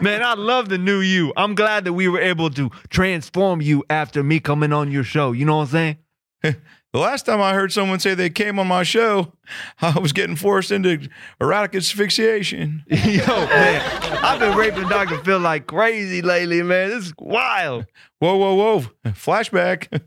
Man, 0.00 0.22
I 0.22 0.34
love 0.34 0.68
the 0.68 0.78
new 0.78 1.00
you. 1.00 1.32
I'm 1.36 1.54
glad 1.54 1.84
that 1.84 1.92
we 1.92 2.06
were 2.08 2.20
able 2.20 2.50
to 2.50 2.70
transform 2.90 3.60
you 3.60 3.84
after 3.90 4.22
me 4.22 4.38
coming 4.38 4.72
on 4.72 4.92
your 4.92 5.04
show. 5.04 5.32
You 5.32 5.44
know 5.44 5.56
what 5.56 5.62
I'm 5.62 5.68
saying? 5.68 5.96
The 6.94 7.00
last 7.00 7.26
time 7.26 7.42
I 7.42 7.52
heard 7.52 7.70
someone 7.70 8.00
say 8.00 8.14
they 8.14 8.30
came 8.30 8.58
on 8.58 8.66
my 8.66 8.82
show, 8.82 9.34
I 9.80 9.98
was 9.98 10.14
getting 10.14 10.36
forced 10.36 10.70
into 10.70 11.08
erotic 11.38 11.74
asphyxiation. 11.74 12.82
Yo, 12.90 13.26
man, 13.26 13.82
I've 14.24 14.40
been 14.40 14.56
raping 14.56 14.88
Dr. 14.88 15.22
Phil 15.22 15.38
like 15.38 15.66
crazy 15.66 16.22
lately, 16.22 16.62
man. 16.62 16.88
This 16.88 17.08
is 17.08 17.12
wild. 17.18 17.84
Whoa, 18.20 18.36
whoa, 18.36 18.54
whoa. 18.54 18.80
Flashback. 19.12 20.00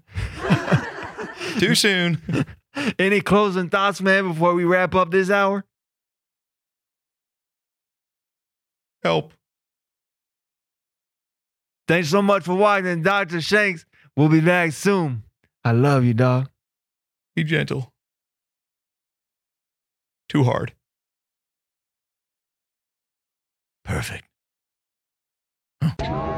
Too 1.60 1.76
soon. 1.76 2.20
Any 2.98 3.22
closing 3.22 3.70
thoughts, 3.70 4.02
man, 4.02 4.30
before 4.30 4.56
we 4.56 4.64
wrap 4.64 4.96
up 4.96 5.12
this 5.12 5.30
hour? 5.30 5.64
Help. 9.04 9.34
Thanks 11.88 12.10
so 12.10 12.24
much 12.24 12.44
for 12.44 12.56
watching, 12.56 13.04
Dr. 13.04 13.40
Shanks. 13.40 13.86
We'll 14.16 14.30
be 14.30 14.42
back 14.42 14.72
soon. 14.72 15.24
I 15.64 15.72
love 15.72 16.04
you, 16.04 16.14
dog. 16.14 16.50
Be 17.36 17.44
gentle. 17.44 17.94
Too 20.28 20.44
hard. 20.44 20.74
Perfect. 23.84 24.26
Huh. 25.84 26.31